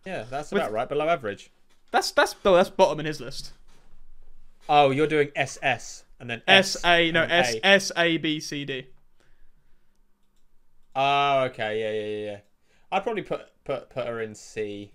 [0.07, 0.88] Yeah, that's With- about right.
[0.88, 1.51] Below average.
[1.91, 3.53] That's that's oh, that's bottom in his list.
[4.68, 6.84] Oh, you're doing SS and then S S.
[6.84, 7.66] A no S A.
[7.66, 8.86] S A B C D.
[10.95, 11.80] Oh, okay.
[11.80, 12.41] Yeah, yeah, yeah, yeah.
[12.93, 14.93] I'd probably put put put her in C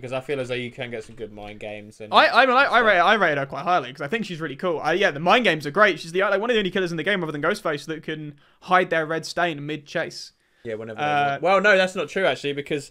[0.00, 2.00] because I feel as though you can get some good mind games.
[2.00, 4.24] And I I mean, I, I rate I rate her quite highly because I think
[4.24, 4.80] she's really cool.
[4.80, 6.00] I, yeah, the mind games are great.
[6.00, 8.02] She's the like one of the only killers in the game other than Ghostface that
[8.02, 10.32] can hide their red stain mid chase.
[10.64, 11.00] yeah, whenever.
[11.00, 12.90] Uh, well, no, that's not true actually because.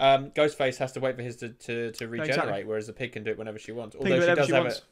[0.00, 2.64] Um, Ghostface has to wait for his to, to, to regenerate, exactly.
[2.64, 3.96] whereas the pig can do it whenever she wants.
[3.96, 4.78] Although she does she have wants.
[4.78, 4.82] a,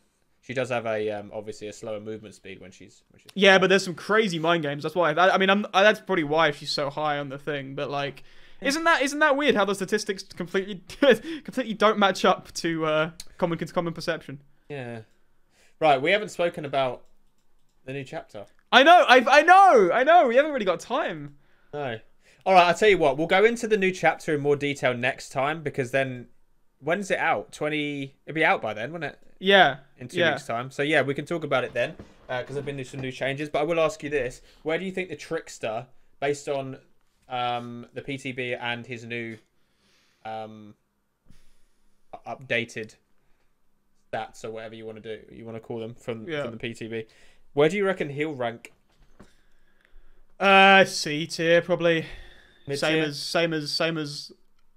[0.47, 3.31] she does have a um, obviously a slower movement speed when she's when she's.
[3.35, 4.85] Yeah, but there's some crazy mind games.
[4.85, 5.13] That's why.
[5.13, 7.75] I, I mean, I'm, I, that's probably why she's so high on the thing.
[7.75, 8.23] But like,
[8.61, 10.83] isn't that isn't that weird how the statistics completely
[11.45, 14.41] completely don't match up to uh, common Kids common perception?
[14.69, 15.01] Yeah.
[15.79, 17.03] Right, we haven't spoken about
[17.85, 18.47] the new chapter.
[18.73, 19.05] I know.
[19.09, 19.91] I I know.
[19.93, 20.27] I know.
[20.29, 21.37] We haven't really got time.
[21.73, 21.99] No.
[22.45, 23.19] All right, I'll tell you what.
[23.19, 26.29] We'll go into the new chapter in more detail next time because then,
[26.79, 27.53] when's it out?
[27.53, 28.17] Twenty.
[28.27, 29.19] It'll be out by then, won't it?
[29.39, 29.79] Yeah.
[29.99, 30.33] In two yeah.
[30.33, 30.71] weeks' time.
[30.71, 31.97] So yeah, we can talk about it then
[32.29, 33.49] because there've been some new changes.
[33.49, 35.87] But I will ask you this: Where do you think the trickster,
[36.21, 36.79] based on
[37.29, 39.37] um, the PTB and his new
[40.25, 40.75] um,
[42.27, 42.95] updated
[44.13, 46.43] stats or whatever you want to do, you want to call them from Yeah.
[46.45, 47.07] from the PTB,
[47.55, 48.73] where do you reckon he'll rank?
[50.39, 52.03] Uh, C tier probably.
[52.75, 53.03] Same Mid-tier?
[53.05, 54.33] as same as same as.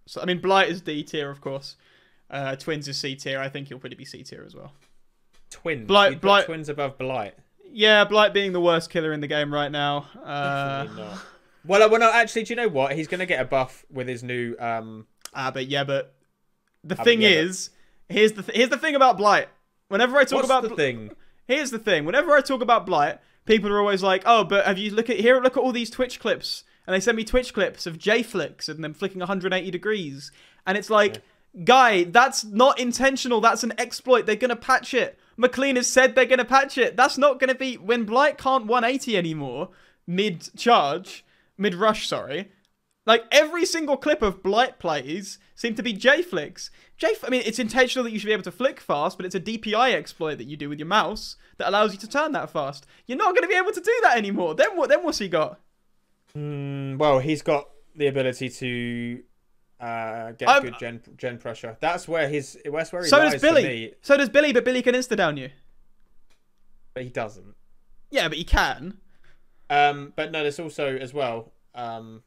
[0.05, 1.75] So, I mean, Blight is D tier, of course.
[2.29, 3.39] Uh, Twins is C tier.
[3.39, 4.73] I think he'll probably be C tier as well.
[5.49, 5.87] Twins.
[5.87, 7.33] Blight- Blight- Twins above Blight.
[7.71, 10.07] Yeah, Blight being the worst killer in the game right now.
[10.23, 11.19] Uh, Definitely not.
[11.65, 12.11] Well, uh, well, no.
[12.11, 12.93] Actually, do you know what?
[12.93, 14.55] He's going to get a buff with his new.
[14.59, 16.13] Um, ah, but yeah, but
[16.83, 17.69] the but thing yeah, but- is,
[18.07, 19.49] here's the th- here's the thing about Blight.
[19.89, 21.11] Whenever I talk what's about the thing?
[21.47, 22.05] here's the thing.
[22.05, 25.19] Whenever I talk about Blight, people are always like, "Oh, but have you look at
[25.19, 25.41] here?
[25.41, 28.67] Look at all these Twitch clips." And they send me Twitch clips of J flicks
[28.67, 30.31] and them flicking 180 degrees,
[30.65, 31.21] and it's like,
[31.63, 33.41] guy, that's not intentional.
[33.41, 34.25] That's an exploit.
[34.25, 35.19] They're gonna patch it.
[35.37, 36.97] McLean has said they're gonna patch it.
[36.97, 39.69] That's not gonna be when Blight can't 180 anymore
[40.07, 41.23] mid charge,
[41.59, 42.07] mid rush.
[42.07, 42.51] Sorry.
[43.05, 46.69] Like every single clip of Blight plays seem to be J flicks.
[46.97, 49.33] J, I mean, it's intentional that you should be able to flick fast, but it's
[49.33, 52.51] a DPI exploit that you do with your mouse that allows you to turn that
[52.51, 52.85] fast.
[53.07, 54.53] You're not going to be able to do that anymore.
[54.53, 54.89] Then what?
[54.89, 55.59] Then what's he got?
[56.37, 59.23] Mm, well, he's got the ability to
[59.79, 61.77] uh, get I'm- good gen gen pressure.
[61.79, 62.59] That's where his.
[62.63, 63.95] That's where he So does Billy.
[64.01, 65.49] So does Billy, but Billy can insta down you.
[66.93, 67.55] but he doesn't.
[68.11, 68.99] Yeah, but he can.
[69.69, 71.51] Um, but no, there's also as well.
[71.75, 72.23] Um,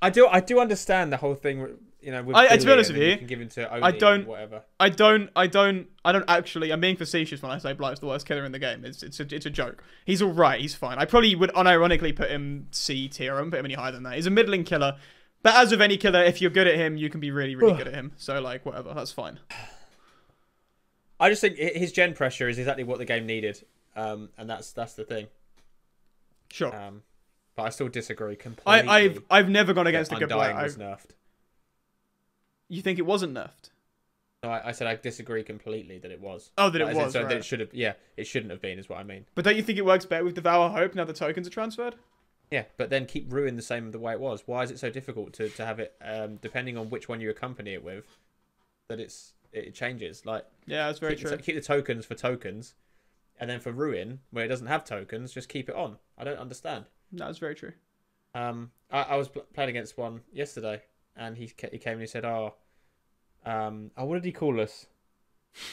[0.00, 1.76] I do I do understand the whole thing.
[2.00, 3.90] You know, with I- to be honest with then you, can give him to I
[3.90, 4.62] don't- whatever.
[4.78, 6.72] I don't, I don't, I don't actually.
[6.72, 8.84] I'm being facetious when I say Blight's the worst killer in the game.
[8.84, 9.82] It's, it's a, it's a joke.
[10.04, 10.60] He's all right.
[10.60, 10.98] He's fine.
[10.98, 13.32] I probably would unironically put him C tier.
[13.32, 14.14] I wouldn't put him any higher than that.
[14.14, 14.96] He's a middling killer.
[15.42, 17.76] But as with any killer, if you're good at him, you can be really, really
[17.76, 18.12] good at him.
[18.16, 19.40] So like, whatever, that's fine.
[21.20, 23.64] I just think his gen pressure is exactly what the game needed,
[23.96, 25.26] um, and that's that's the thing.
[26.58, 26.74] Sure.
[26.74, 27.02] Um,
[27.54, 28.88] but I still disagree completely.
[28.88, 30.30] I, I've, I've never gone against a good.
[30.30, 31.10] Undying was I've- nerfed.
[32.68, 33.70] You think it wasn't nerfed?
[34.42, 36.50] No, I, I said I disagree completely that it was.
[36.58, 37.72] Oh, that it As in, was, So that it should have.
[37.72, 38.78] Yeah, it shouldn't have been.
[38.78, 39.24] Is what I mean.
[39.34, 41.94] But don't you think it works better with Devour Hope now the tokens are transferred?
[42.50, 44.42] Yeah, but then keep ruin the same the way it was.
[44.46, 47.30] Why is it so difficult to, to have it um, depending on which one you
[47.30, 48.04] accompany it with?
[48.88, 50.24] That it's it changes.
[50.24, 51.38] Like Yeah, that's very keep, the, true.
[51.44, 52.74] keep the tokens for tokens,
[53.40, 55.96] and then for ruin where it doesn't have tokens, just keep it on.
[56.16, 56.84] I don't understand.
[57.12, 57.72] That's very true.
[58.34, 60.82] Um, I, I was pl- playing against one yesterday,
[61.16, 62.54] and he ca- he came and he said, "Oh,
[63.46, 64.86] um, oh, what did he call us?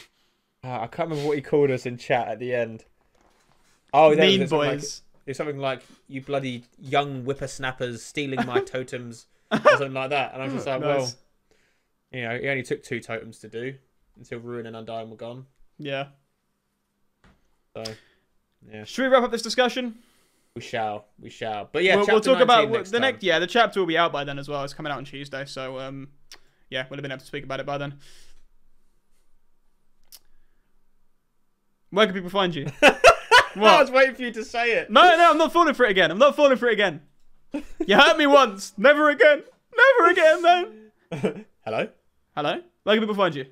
[0.63, 2.85] Uh, I can't remember what he called us in chat at the end.
[3.93, 5.01] Oh, there was mean something like- boys.
[5.27, 10.33] it was something like "you bloody young whippersnappers stealing my totems" or something like that.
[10.33, 11.17] And I was just like, well, Nice.
[12.11, 13.75] you know, it only took two totems to do
[14.17, 15.45] until ruin and undying were gone.
[15.77, 16.07] Yeah.
[17.75, 17.83] So,
[18.71, 19.95] yeah, Should we wrap up this discussion?
[20.55, 21.69] we shall, we shall.
[21.71, 23.21] But yeah, we'll, we'll talk about next the next.
[23.23, 24.63] Yeah, the chapter will be out by then as well.
[24.63, 26.07] It's coming out on Tuesday, so um,
[26.69, 27.95] yeah, we'll have been able to speak about it by then.
[31.89, 32.67] Where can people find you?
[32.81, 34.89] I was waiting for you to say it.
[34.89, 36.11] No, no, I'm not falling for it again.
[36.11, 37.01] I'm not falling for it again.
[37.87, 39.43] You hurt me once, never again,
[39.77, 41.45] never again, man.
[41.65, 41.87] Hello.
[42.35, 42.61] Hello.
[42.83, 43.45] Where can people find you?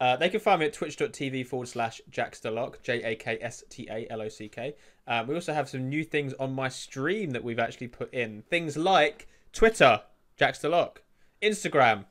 [0.00, 4.06] Uh, they can find me at twitch.tv forward slash J A K S T A
[4.10, 4.74] L O C K.
[5.06, 8.42] Um, we also have some new things on my stream that we've actually put in.
[8.42, 10.02] Things like Twitter,
[10.38, 10.98] Jakstalock,
[11.42, 12.04] Instagram,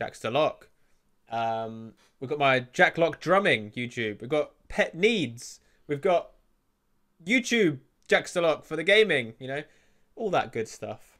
[0.00, 0.64] Jakstalock.
[1.30, 4.20] Um, we've got my Jack Lock drumming YouTube.
[4.20, 5.58] We've got Pet Needs.
[5.88, 6.30] We've got
[7.24, 7.78] YouTube
[8.08, 9.62] Jakstalock for the gaming, you know,
[10.14, 11.18] all that good stuff.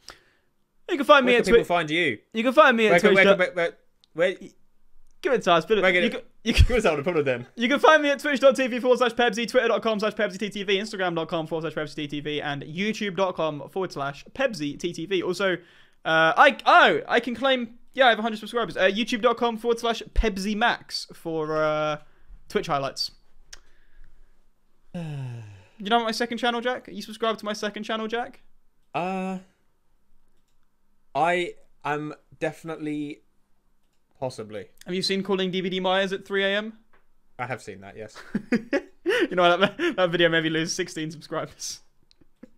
[0.88, 1.66] You can find me Where at Twitch.
[1.66, 2.18] find you?
[2.32, 3.14] You can find me Where at can,
[5.22, 5.82] Give it spit it.
[5.82, 7.46] Where can You it- can, you can, give us out the problem then.
[7.54, 11.94] You can find me at twitch.tv forward slash Pebsie, twitter.com slash instagram.com forward slash
[12.42, 15.22] and youtube.com forward slash PebsieTTV.
[15.22, 15.54] Also,
[16.04, 18.76] uh, I oh, I can claim, yeah, I have 100 subscribers.
[18.76, 21.98] Uh, youtube.com forward slash PebsieMax for uh,
[22.48, 23.12] Twitch highlights.
[24.94, 26.88] You know my second channel, Jack?
[26.88, 28.40] Are you subscribed to my second channel, Jack?
[28.94, 29.38] Uh,
[31.14, 31.54] I
[31.84, 33.22] am definitely,
[34.22, 34.66] possibly.
[34.86, 36.74] Have you seen Calling DBD Myers at 3 a.m.?
[37.40, 37.96] I have seen that.
[37.96, 38.16] Yes.
[38.52, 41.80] you know that, that video made me lose 16 subscribers.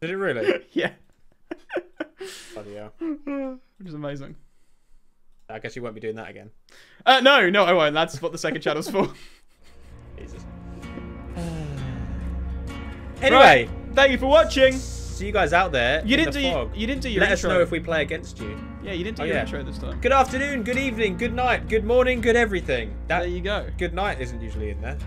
[0.03, 0.63] Did it really?
[0.73, 0.91] yeah,
[2.53, 2.93] Bloody hell.
[3.79, 4.37] which is amazing.
[5.49, 6.51] I guess you won't be doing that again.
[7.07, 7.95] Uh, no, no, I won't.
[7.95, 9.11] That's what the second channel's for.
[10.19, 10.45] Jesus.
[13.23, 14.79] anyway, Thank you for watching.
[15.15, 16.03] See you guys out there.
[16.05, 16.77] You didn't the do fog.
[16.77, 18.59] you didn't do your Let us know if we play against you.
[18.83, 19.43] yeah, you didn't do Oh, your yeah.
[19.43, 20.01] intro this time.
[20.01, 22.95] Good afternoon, good evening, good night, good morning, good everything.
[23.09, 23.67] There you go.
[23.79, 24.99] good night isn't usually in there.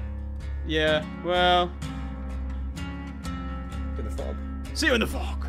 [0.66, 1.04] Yeah.
[1.24, 1.72] Well,
[3.98, 4.36] In the fog.
[4.74, 5.47] see you in the fog.